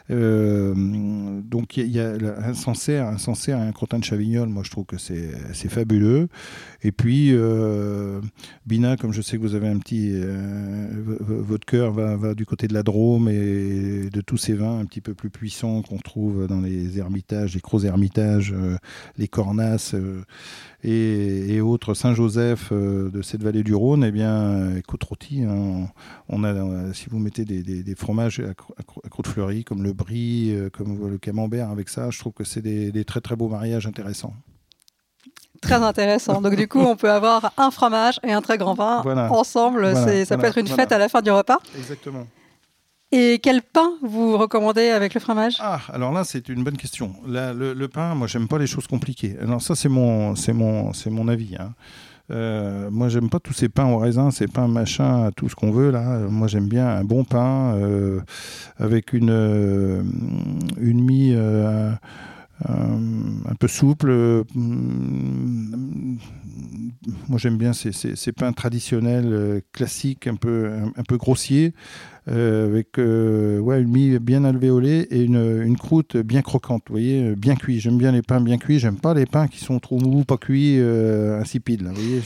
Euh, 0.09 0.73
donc 0.75 1.77
il 1.77 1.91
y, 1.91 1.99
a 1.99 2.13
un 2.43 2.53
Sancerre, 2.53 3.07
un 3.07 3.19
Sancerre 3.19 3.59
et 3.59 3.67
un 3.67 3.71
crottin 3.71 3.99
de 3.99 4.03
Chavignol, 4.03 4.49
moi 4.49 4.63
je 4.65 4.71
trouve 4.71 4.85
que 4.85 4.97
c'est, 4.97 5.31
fabuleux. 5.69 6.27
Et 6.83 6.91
puis 6.91 7.33
Bina, 8.65 8.97
comme 8.97 9.13
je 9.13 9.21
sais 9.21 9.37
que 9.37 9.41
vous 9.41 9.55
avez 9.55 9.67
un 9.67 9.77
petit, 9.77 10.13
votre 11.19 11.65
cœur 11.65 11.91
va, 11.93 12.15
va, 12.15 12.33
du 12.33 12.45
côté 12.45 12.67
de 12.67 12.73
la 12.73 12.83
Drôme 12.83 13.29
et 13.29 14.09
de 14.11 14.21
tous 14.21 14.37
ces 14.37 14.53
vins 14.53 14.79
un 14.79 14.85
petit 14.85 15.01
peu 15.01 15.13
plus 15.13 15.29
puissants 15.29 15.83
qu'on 15.83 15.99
trouve 15.99 16.47
dans 16.47 16.59
les 16.59 16.97
ermitages, 16.97 17.53
les 17.53 17.61
gros 17.61 17.81
ermitages, 17.81 18.55
les 19.17 19.27
cornasses 19.27 19.95
et, 20.83 21.61
autres 21.61 21.90
Saint-Joseph 21.93 22.71
de 22.71 23.21
cette 23.21 23.43
vallée 23.43 23.63
du 23.63 23.73
Rhône, 23.73 24.03
eh 24.03 24.11
bien, 24.11 24.81
côte 24.87 25.03
rôtie, 25.03 25.43
hein, 25.43 25.87
on 26.29 26.43
a, 26.43 26.93
si 26.93 27.07
vous 27.09 27.19
mettez 27.19 27.45
des, 27.45 27.95
fromages 27.95 28.39
à, 28.39 29.09
croûte 29.09 29.27
fleurie, 29.27 29.63
comme 29.63 29.83
le 29.83 29.93
brie, 29.93 30.51
euh, 30.51 30.69
comme 30.69 31.09
le 31.09 31.17
camembert 31.17 31.69
avec 31.69 31.89
ça, 31.89 32.09
je 32.09 32.19
trouve 32.19 32.33
que 32.33 32.43
c'est 32.43 32.61
des, 32.61 33.05
très 33.05 33.21
très 33.21 33.35
beaux 33.35 33.49
mariages 33.49 33.87
intéressants. 33.87 34.33
Très 35.61 35.75
intéressant. 35.75 36.41
Donc 36.41 36.55
du 36.55 36.67
coup, 36.67 36.79
on 36.79 36.95
peut 36.95 37.11
avoir 37.11 37.53
un 37.57 37.69
fromage 37.69 38.19
et 38.23 38.31
un 38.31 38.41
très 38.41 38.57
grand 38.57 38.73
vin 38.73 39.03
ensemble. 39.29 39.95
ça 40.25 40.37
peut 40.37 40.45
être 40.45 40.57
une 40.57 40.67
fête 40.67 40.91
à 40.91 40.97
la 40.97 41.09
fin 41.09 41.21
du 41.21 41.31
repas. 41.31 41.59
Exactement. 41.77 42.25
Et 43.13 43.39
quel 43.43 43.61
pain 43.61 43.91
vous 44.01 44.37
recommandez 44.37 44.89
avec 44.89 45.13
le 45.13 45.19
fromage? 45.19 45.57
Ah, 45.59 45.81
alors 45.91 46.13
là, 46.13 46.23
c'est 46.23 46.47
une 46.47 46.63
bonne 46.63 46.77
question. 46.77 47.13
le, 47.27 47.87
pain, 47.87 48.15
moi, 48.15 48.27
j'aime 48.27 48.47
pas 48.47 48.57
les 48.57 48.67
choses 48.67 48.87
compliquées. 48.87 49.35
Alors 49.41 49.61
ça, 49.61 49.75
c'est 49.75 49.89
mon, 49.89 50.35
c'est 50.35 50.53
mon, 50.53 50.93
c'est 50.93 51.09
mon 51.09 51.27
avis. 51.27 51.55
Hein. 51.59 51.73
Euh, 52.31 52.89
moi, 52.91 53.09
j'aime 53.09 53.29
pas 53.29 53.39
tous 53.39 53.53
ces 53.53 53.67
pains 53.67 53.87
au 53.87 53.97
raisin, 53.97 54.29
ces 54.31 54.47
pains 54.47 54.67
machin, 54.67 55.31
tout 55.35 55.49
ce 55.49 55.55
qu'on 55.55 55.71
veut 55.71 55.91
là. 55.91 56.19
Moi, 56.29 56.47
j'aime 56.47 56.67
bien 56.67 56.87
un 56.87 57.03
bon 57.03 57.23
pain 57.23 57.75
euh, 57.75 58.21
avec 58.77 59.13
une 59.13 59.31
euh, 59.31 60.03
une 60.79 61.03
mie 61.03 61.35
un 61.35 61.97
peu 63.59 63.67
souple. 63.67 64.43
moi, 64.55 66.17
j'aime 67.37 67.57
bien 67.57 67.73
ces, 67.73 67.91
ces, 67.91 68.31
pains 68.31 68.53
traditionnels, 68.53 69.61
classiques, 69.73 70.27
un 70.27 70.35
peu 70.35 70.71
un 70.95 71.03
peu 71.03 71.17
grossiers. 71.17 71.73
Euh, 72.27 72.67
avec 72.67 72.99
euh, 72.99 73.57
ouais, 73.57 73.81
une 73.81 73.87
mie 73.87 74.19
bien 74.19 74.43
alvéolée 74.43 75.07
et 75.09 75.23
une, 75.23 75.63
une, 75.63 75.75
croûte 75.75 76.17
bien 76.17 76.43
croquante, 76.43 76.83
vous 76.87 76.93
voyez, 76.93 77.23
euh, 77.23 77.35
bien 77.35 77.55
cuit. 77.55 77.79
J'aime 77.79 77.97
bien 77.97 78.11
les 78.11 78.21
pains 78.21 78.39
bien 78.39 78.59
cuits, 78.59 78.77
j'aime 78.77 78.97
pas 78.97 79.15
les 79.15 79.25
pains 79.25 79.47
qui 79.47 79.57
sont 79.57 79.79
trop 79.79 79.97
mous, 79.97 80.23
pas 80.23 80.37
cuits, 80.37 80.79
insipides. 80.79 81.81
vous 81.81 81.95
voyez, 81.95 82.21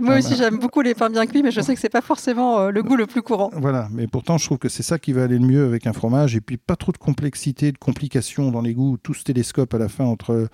Moi 0.00 0.18
aussi, 0.18 0.34
j'aime 0.34 0.58
beaucoup 0.58 0.80
les 0.80 0.94
pains 0.94 1.10
bien 1.10 1.26
cuits, 1.26 1.44
mais 1.44 1.52
je 1.52 1.60
sais 1.60 1.74
que 1.74 1.80
c'est 1.80 1.88
pas 1.88 2.00
forcément 2.00 2.70
le 2.70 2.82
goût 2.82 2.96
le 2.96 3.06
plus 3.06 3.22
courant. 3.22 3.50
Voilà, 3.54 3.88
mais 3.92 4.08
pourtant, 4.08 4.36
je 4.36 4.46
trouve 4.46 4.58
que 4.58 4.68
c'est 4.68 4.82
ça 4.82 4.98
qui 4.98 5.12
va 5.12 5.22
aller 5.24 5.38
le 5.38 5.46
mieux 5.46 5.64
avec 5.64 5.86
un 5.86 5.92
fromage, 5.92 6.34
et 6.34 6.40
puis 6.40 6.56
pas 6.56 6.74
trop 6.74 6.90
de 6.90 6.98
complexité, 6.98 7.70
de 7.70 7.78
complications 7.78 8.50
dans 8.50 8.62
les 8.62 8.74
goûts, 8.74 8.96
tout 9.00 9.14
ce 9.14 9.22
télescope 9.22 9.72
à 9.74 9.78
la 9.78 9.88
fin 9.88 10.04
entre 10.04 10.48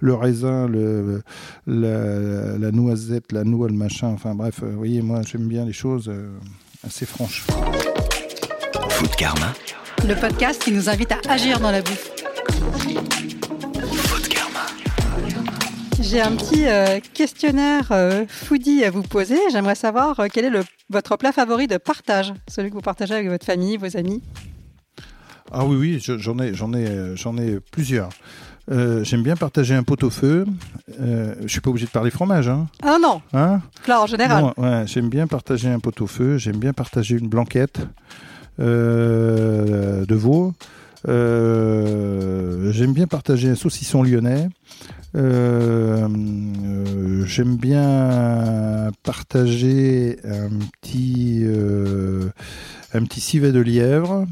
le 0.00 0.14
raisin, 0.14 0.66
le, 0.68 1.22
la, 1.66 2.56
la 2.56 2.70
noisette, 2.72 3.30
la 3.30 3.44
noix, 3.44 3.68
le 3.68 3.74
machin, 3.74 4.08
enfin 4.08 4.34
bref, 4.34 4.62
vous 4.62 4.78
voyez, 4.78 5.02
moi 5.02 5.20
j'aime 5.20 5.48
bien 5.48 5.66
les 5.66 5.74
choses 5.74 6.10
assez 6.84 7.06
franche. 7.06 7.44
Food 8.90 9.14
Karma. 9.16 9.52
Le 10.06 10.14
podcast 10.14 10.62
qui 10.62 10.72
nous 10.72 10.88
invite 10.88 11.12
à 11.12 11.18
agir 11.28 11.60
dans 11.60 11.70
la 11.70 11.80
bouffe. 11.80 12.10
Food 14.04 14.28
Karma. 14.28 14.66
J'ai 16.00 16.20
un 16.20 16.34
petit 16.34 16.66
euh, 16.66 16.98
questionnaire 17.14 17.88
euh, 17.92 18.24
foodie 18.28 18.84
à 18.84 18.90
vous 18.90 19.02
poser. 19.02 19.38
J'aimerais 19.52 19.76
savoir 19.76 20.18
euh, 20.20 20.26
quel 20.32 20.46
est 20.46 20.50
le, 20.50 20.64
votre 20.90 21.16
plat 21.16 21.32
favori 21.32 21.66
de 21.68 21.76
partage, 21.76 22.32
celui 22.48 22.70
que 22.70 22.74
vous 22.74 22.80
partagez 22.80 23.14
avec 23.14 23.28
votre 23.28 23.46
famille, 23.46 23.76
vos 23.76 23.96
amis? 23.96 24.22
Ah 25.50 25.64
oui, 25.64 25.76
oui, 25.76 25.98
j'en 26.18 26.38
ai, 26.38 26.54
j'en 26.54 26.72
ai, 26.72 27.16
j'en 27.16 27.36
ai 27.36 27.58
plusieurs. 27.72 28.10
Euh, 28.70 29.02
j'aime 29.02 29.22
bien 29.22 29.36
partager 29.36 29.74
un 29.74 29.82
pot-au-feu. 29.82 30.46
Euh, 31.00 31.34
je 31.42 31.48
suis 31.48 31.60
pas 31.60 31.70
obligé 31.70 31.86
de 31.86 31.90
parler 31.90 32.10
fromage. 32.10 32.48
Hein. 32.48 32.68
Ah 32.82 32.98
non. 33.00 33.20
Hein? 33.32 33.60
Là, 33.88 34.02
en 34.02 34.06
général. 34.06 34.52
ouais, 34.56 34.84
j'aime 34.86 35.08
bien 35.08 35.26
partager 35.26 35.68
un 35.68 35.80
pot-au-feu. 35.80 36.38
J'aime 36.38 36.58
bien 36.58 36.72
partager 36.72 37.16
une 37.16 37.28
blanquette 37.28 37.80
euh, 38.60 40.06
de 40.06 40.14
veau. 40.14 40.54
Euh, 41.08 42.70
j'aime 42.70 42.92
bien 42.92 43.08
partager 43.08 43.48
un 43.50 43.56
saucisson 43.56 44.04
lyonnais. 44.04 44.48
j'aime 47.26 47.56
bien 47.56 48.92
partager 49.02 50.18
un 50.24 50.50
petit, 50.80 51.44
un 52.94 53.04
petit 53.04 53.20
civet 53.20 53.50
de 53.50 53.60
lièvre. 53.60 54.26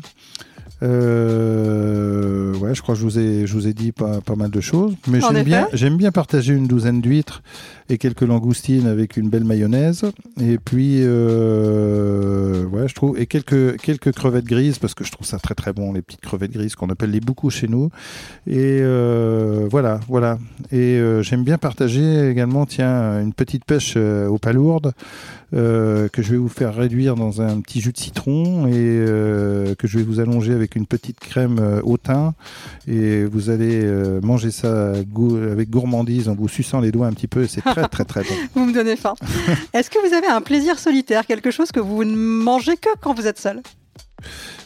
Euh, 0.83 2.55
ouais, 2.57 2.75
je 2.75 2.83
crois 2.83 2.95
que 2.95 3.01
je 3.01 3.05
vous 3.05 3.19
ai, 3.19 3.47
je 3.47 3.53
vous 3.53 3.67
ai 3.67 3.75
dit 3.75 3.93
pas, 3.93 4.21
pas 4.21 4.37
mal 4.37 4.51
de 4.51 4.61
choses. 4.61 4.95
Mais 5.09 5.21
j'aime 5.21 5.45
bien, 5.45 5.69
j'aime 5.73 5.97
bien 5.97 6.11
partager 6.11 6.55
une 6.55 6.67
douzaine 6.67 7.01
d'huîtres 7.01 7.43
et 7.89 7.99
quelques 7.99 8.23
langoustines 8.23 8.87
avec 8.87 9.17
une 9.17 9.29
belle 9.29 9.45
mayonnaise. 9.45 10.05
Et 10.41 10.59
puis, 10.59 11.01
euh, 11.01 12.65
ouais, 12.67 12.89
je 12.89 12.95
trouve, 12.95 13.19
et 13.19 13.27
quelques, 13.27 13.79
quelques 13.79 14.13
crevettes 14.13 14.45
grises 14.45 14.79
parce 14.79 14.95
que 14.95 15.05
je 15.05 15.11
trouve 15.11 15.27
ça 15.27 15.39
très 15.39 15.55
très 15.55 15.73
bon, 15.73 15.93
les 15.93 16.03
petites 16.03 16.21
crevettes 16.21 16.53
grises 16.53 16.75
qu'on 16.75 16.89
appelle 16.89 17.11
les 17.11 17.21
boucous 17.21 17.51
chez 17.51 17.69
nous. 17.69 17.91
Et 18.47 18.79
euh, 18.81 19.67
voilà, 19.71 20.01
voilà. 20.09 20.39
Et 20.73 20.99
euh, 20.99 21.23
j'aime 21.23 21.45
bien 21.45 21.59
partager 21.59 22.31
également, 22.31 22.65
tiens, 22.67 23.21
une 23.21 23.33
petite 23.33 23.65
pêche 23.65 23.95
euh, 23.97 24.29
aux 24.29 24.39
palourdes. 24.39 24.93
Euh, 25.53 26.09
que 26.09 26.23
je 26.23 26.31
vais 26.31 26.37
vous 26.37 26.49
faire 26.49 26.75
réduire 26.75 27.17
dans 27.17 27.43
un 27.43 27.61
petit 27.61 27.81
jus 27.81 27.91
de 27.91 27.99
citron 27.99 28.69
et 28.69 28.73
euh, 28.75 29.75
que 29.75 29.89
je 29.89 29.99
vais 29.99 30.05
vous 30.05 30.21
allonger 30.21 30.53
avec 30.53 30.77
une 30.77 30.87
petite 30.87 31.19
crème 31.19 31.59
euh, 31.61 31.81
au 31.83 31.97
thym 31.97 32.35
et 32.87 33.25
vous 33.25 33.51
allez 33.51 33.85
manger 34.23 34.53
ça 34.53 34.91
avec 34.91 35.71
gourmandise 35.71 36.29
en 36.29 36.35
vous 36.35 36.49
suçant 36.49 36.81
les 36.81 36.93
doigts 36.93 37.09
un 37.09 37.13
petit 37.13 37.27
peu 37.27 37.47
c'est 37.47 37.63
très 37.63 37.89
très 37.89 38.05
très 38.05 38.23
bon. 38.23 38.35
vous 38.55 38.67
me 38.67 38.73
donnez 38.73 38.95
faim. 38.95 39.15
Est-ce 39.73 39.91
que 39.91 39.99
vous 40.07 40.15
avez 40.15 40.29
un 40.29 40.41
plaisir 40.41 40.79
solitaire, 40.79 41.27
quelque 41.27 41.51
chose 41.51 41.73
que 41.73 41.81
vous 41.81 42.05
ne 42.05 42.17
mangez 42.17 42.77
que 42.77 42.91
quand 43.01 43.15
vous 43.15 43.27
êtes 43.27 43.39
seul? 43.39 43.61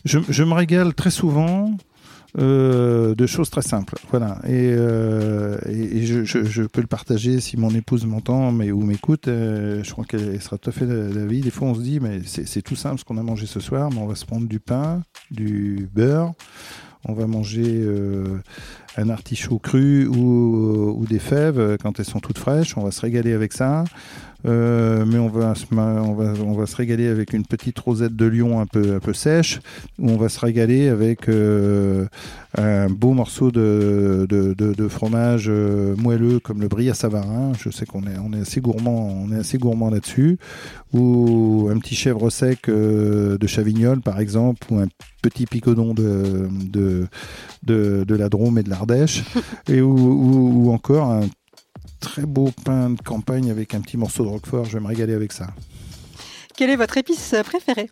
Je, 0.05 0.19
je 0.29 0.45
me 0.45 0.53
régale 0.53 0.93
très 0.93 1.11
souvent 1.11 1.71
euh, 2.37 3.15
de 3.15 3.27
choses 3.27 3.49
très 3.49 3.63
simples. 3.63 3.95
Voilà. 4.11 4.41
Et, 4.45 4.73
euh, 4.73 5.57
je, 5.67 6.63
peux 6.67 6.81
le 6.81 6.87
partager 6.87 7.41
si 7.41 7.57
mon 7.57 7.71
épouse 7.71 8.07
m'entend 8.07 8.51
mais, 8.51 8.73
ou 8.73 8.81
m'écoute. 8.81 9.29
Euh, 9.29 9.85
je 9.85 9.93
crois 9.93 10.05
qu'elle 10.05 10.41
sera 10.43 10.59
tout 10.59 10.71
à 10.71 10.73
fait 10.73 10.87
d'avis. 10.87 11.41
Des 11.41 11.51
fois, 11.51 11.69
on 11.69 11.75
se 11.75 11.81
dit, 11.81 12.01
mais 12.01 12.21
c'est 12.25 12.63
tout 12.63 12.77
simple 12.77 12.99
ce 12.99 13.05
qu'on 13.05 13.19
a 13.19 13.23
mangé 13.23 13.47
ce 13.47 13.61
soir, 13.61 13.91
mais 13.93 13.99
on 13.99 14.07
va 14.07 14.17
se 14.17 14.27
prendre 14.27 14.49
du 14.49 14.59
pain, 14.59 15.03
du 15.31 15.89
beurre, 15.95 16.33
on 17.05 17.13
va 17.13 17.27
manger 17.27 17.87
un 18.97 19.11
artichaut 19.11 19.59
cru 19.59 20.07
ou, 20.07 21.05
des 21.09 21.19
fèves 21.21 21.77
quand 21.83 22.01
elles 22.01 22.05
sont 22.05 22.21
toutes 22.21 22.39
fraîches. 22.39 22.77
On 22.77 22.83
va 22.83 22.91
se 22.91 23.01
régaler 23.01 23.33
avec 23.33 23.53
ça. 23.53 23.85
Euh, 24.47 25.05
mais 25.07 25.19
on 25.19 25.29
va, 25.29 25.55
on, 25.73 26.15
va, 26.15 26.33
on 26.45 26.53
va 26.53 26.67
se 26.67 26.77
régaler 26.77 27.09
avec 27.09 27.33
une 27.33 27.45
petite 27.45 27.79
rosette 27.79 28.15
de 28.15 28.27
lion 28.27 28.61
un 28.61 28.67
peu, 28.67 28.95
un 28.95 28.99
peu 28.99 29.15
sèche, 29.15 29.61
ou 29.99 30.11
on 30.11 30.17
va 30.17 30.29
se 30.29 30.39
régaler 30.39 30.89
avec 30.89 31.29
euh, 31.29 32.07
un 32.59 32.89
beau 32.89 33.13
morceau 33.13 33.51
de, 33.51 34.27
de, 34.29 34.55
de, 34.55 34.75
de 34.75 34.89
fromage 34.89 35.47
euh, 35.49 35.97
moelleux 35.97 36.41
comme 36.41 36.61
le 36.61 36.69
brie 36.69 36.91
à 36.91 36.95
Savarin. 36.95 37.53
Je 37.59 37.71
sais 37.71 37.87
qu'on 37.87 38.03
est, 38.03 38.19
on 38.19 38.33
est 38.33 38.41
assez 38.41 38.61
gourmand, 38.61 39.09
on 39.09 39.33
est 39.33 39.39
assez 39.39 39.57
gourmand 39.57 39.91
là-dessus, 39.91 40.39
ou 40.93 41.69
un 41.71 41.79
petit 41.79 41.95
chèvre 41.95 42.29
sec 42.31 42.69
de 42.69 43.47
Chavignol 43.47 44.01
par 44.01 44.21
exemple, 44.21 44.67
ou 44.71 44.79
un 44.79 44.89
petit 45.23 45.47
picodon 45.47 45.95
de, 45.95 46.49
de, 46.71 47.07
de, 47.63 48.05
de 48.07 48.15
la 48.15 48.29
Drôme 48.29 48.59
et 48.59 48.63
de 48.63 48.69
l'Ardèche, 48.69 49.25
et 49.69 49.81
ou, 49.81 49.97
ou, 49.97 50.67
ou 50.67 50.73
encore 50.73 51.11
un 51.11 51.23
très 52.01 52.27
beau 52.27 52.51
pain 52.65 52.91
de 52.91 53.01
campagne 53.01 53.51
avec 53.51 53.75
un 53.75 53.81
petit 53.81 53.97
morceau 53.97 54.25
de 54.25 54.29
roquefort. 54.29 54.65
Je 54.65 54.75
vais 54.75 54.81
me 54.81 54.89
régaler 54.89 55.15
avec 55.15 55.33
ça. 55.33 55.49
Quelle 56.57 56.71
est 56.71 56.77
votre 56.77 56.97
épice 56.97 57.35
préférée? 57.45 57.91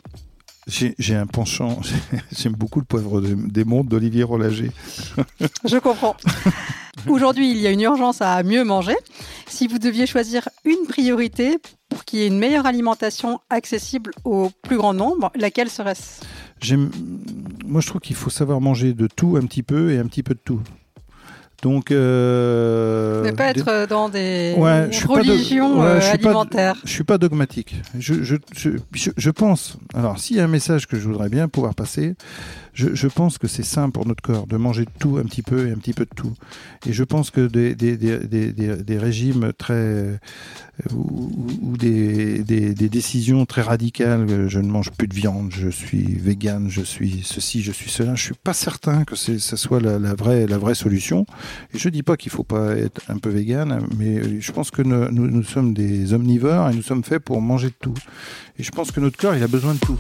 J'ai 0.69 1.17
un 1.17 1.27
penchant, 1.27 1.81
j'aime 2.33 2.53
beaucoup 2.53 2.79
le 2.79 2.85
poivre 2.85 3.21
des 3.21 3.65
mondes 3.65 3.89
d'Olivier 3.89 4.23
Rollager. 4.23 4.71
Je 5.65 5.79
comprends. 5.79 6.15
Aujourd'hui, 7.09 7.51
il 7.51 7.59
y 7.59 7.67
a 7.67 7.71
une 7.71 7.81
urgence 7.81 8.23
à 8.23 8.41
mieux 8.45 8.63
manger. 8.63 8.95
Si 9.49 9.67
vous 9.67 9.79
deviez 9.79 10.07
choisir 10.07 10.49
une 10.65 10.87
priorité 10.87 11.59
pour 11.89 12.05
qu'il 12.05 12.21
y 12.21 12.23
ait 12.23 12.29
une 12.29 12.39
meilleure 12.39 12.67
alimentation 12.67 13.41
accessible 13.51 14.13
au 14.25 14.51
plus 14.63 14.77
grand 14.77 14.95
nombre, 14.95 15.33
laquelle 15.35 15.69
serait-ce? 15.69 16.21
Moi, 17.67 17.81
je 17.81 17.87
trouve 17.89 18.01
qu'il 18.01 18.15
faut 18.15 18.31
savoir 18.31 18.61
manger 18.61 18.93
de 18.93 19.09
tout 19.09 19.37
un 19.37 19.47
petit 19.47 19.65
peu 19.65 19.93
et 19.93 19.99
un 19.99 20.07
petit 20.07 20.23
peu 20.23 20.35
de 20.35 20.41
tout 20.45 20.61
Donc, 21.63 21.93
euh, 21.93 23.25
Ne 23.25 23.31
pas 23.31 23.51
être 23.51 23.87
dans 23.89 24.09
des 24.09 24.53
Ouais, 24.57 24.89
de- 24.89 25.07
religions 25.07 25.81
ouais, 25.81 25.87
euh, 25.87 26.01
je 26.01 26.11
pas 26.11 26.17
de- 26.17 26.27
alimentaires. 26.27 26.77
Je 26.85 26.91
suis 26.91 27.05
pas 27.05 27.19
dogmatique. 27.19 27.77
Je, 27.99 28.15
je, 28.25 28.37
je, 29.17 29.31
pense. 29.31 29.77
Alors, 29.95 30.19
s'il 30.19 30.37
y 30.37 30.41
a 30.41 30.45
un 30.45 30.49
message 30.49 30.87
que 30.89 30.99
je 30.99 31.07
voudrais 31.09 31.29
bien 31.29 31.47
pouvoir 31.49 31.75
passer, 31.77 32.17
je, 32.75 32.95
je 32.95 33.07
pense 33.07 33.39
que 33.39 33.47
c'est 33.47 33.63
sain 33.63 33.91
pour 33.91 34.07
notre 34.07 34.23
corps 34.23 34.47
de 34.49 34.57
manger 34.57 34.87
de 34.87 34.91
tout 34.99 35.19
un 35.19 35.25
petit 35.25 35.43
peu 35.43 35.69
et 35.69 35.71
un 35.73 35.77
petit 35.77 35.93
peu 35.93 36.05
de 36.05 36.11
tout. 36.17 36.33
Et 36.87 36.93
je 36.93 37.05
pense 37.05 37.31
que 37.31 37.47
des, 37.47 37.75
des, 37.77 37.97
des, 37.97 38.53
des, 38.53 38.99
régimes 38.99 39.53
très 39.57 39.75
euh, 39.75 40.17
ou, 40.93 41.31
ou 41.63 41.77
des, 41.77 42.43
des, 42.43 42.75
des 42.75 42.89
décisions 42.89 43.45
très 43.47 43.63
radicales, 43.63 44.27
euh, 44.29 44.49
je 44.49 44.59
ne 44.59 44.69
mange 44.69 44.91
plus 44.91 45.07
de 45.07 45.15
viande, 45.15 45.51
je 45.53 45.69
suis 45.69 46.15
vegan, 46.17 46.69
je 46.69 46.83
suis 46.83 47.21
ceci, 47.25 47.63
je 47.63 47.73
suis 47.73 47.91
cela. 47.91 48.15
Je 48.15 48.23
suis 48.25 48.35
pas 48.35 48.55
certain 48.55 49.05
que 49.05 49.15
ça 49.17 49.57
soit 49.57 49.81
la, 49.81 49.99
la 49.99 50.15
vraie 50.15 50.47
la 50.47 50.59
vraie 50.59 50.75
solution. 50.75 51.25
Et 51.75 51.79
je 51.79 51.89
dis 51.89 52.03
pas 52.03 52.17
qu'il 52.17 52.31
faut 52.31 52.45
pas 52.45 52.77
être 52.77 53.01
un 53.09 53.19
peu 53.19 53.31
vegan, 53.31 53.81
mais 53.97 54.41
je 54.41 54.53
pense 54.53 54.71
que 54.71 54.83
nous, 54.83 55.11
nous, 55.11 55.27
nous 55.29 55.43
sommes 55.43 55.75
des 55.75 56.13
omnivores 56.15 56.71
et 56.71 56.75
nous 56.75 56.83
sommes 56.83 57.05
faits 57.05 57.23
pour 57.23 57.41
manger 57.41 57.69
de 57.69 57.75
tout. 57.81 57.95
Et 58.59 58.63
je 58.63 58.71
pense 58.71 58.91
que 58.91 59.01
notre 59.01 59.17
corps, 59.17 59.35
il 59.35 59.43
a 59.43 59.49
besoin 59.49 59.75
de 59.75 59.79
tout. 59.81 59.99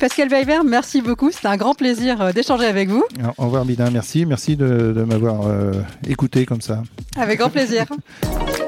Pascal 0.00 0.28
Weber, 0.28 0.62
merci 0.62 1.02
beaucoup. 1.02 1.32
C'était 1.32 1.48
un 1.48 1.56
grand 1.56 1.74
plaisir 1.74 2.20
euh, 2.20 2.32
d'échanger 2.32 2.66
avec 2.66 2.88
vous. 2.88 3.04
Au 3.36 3.44
revoir, 3.46 3.64
Bidin. 3.64 3.90
Merci. 3.90 4.26
Merci 4.26 4.56
de, 4.56 4.92
de 4.96 5.02
m'avoir 5.02 5.48
euh, 5.48 5.72
écouté 6.06 6.46
comme 6.46 6.60
ça. 6.60 6.82
Avec 7.16 7.40
grand 7.40 7.50
plaisir. 7.50 7.86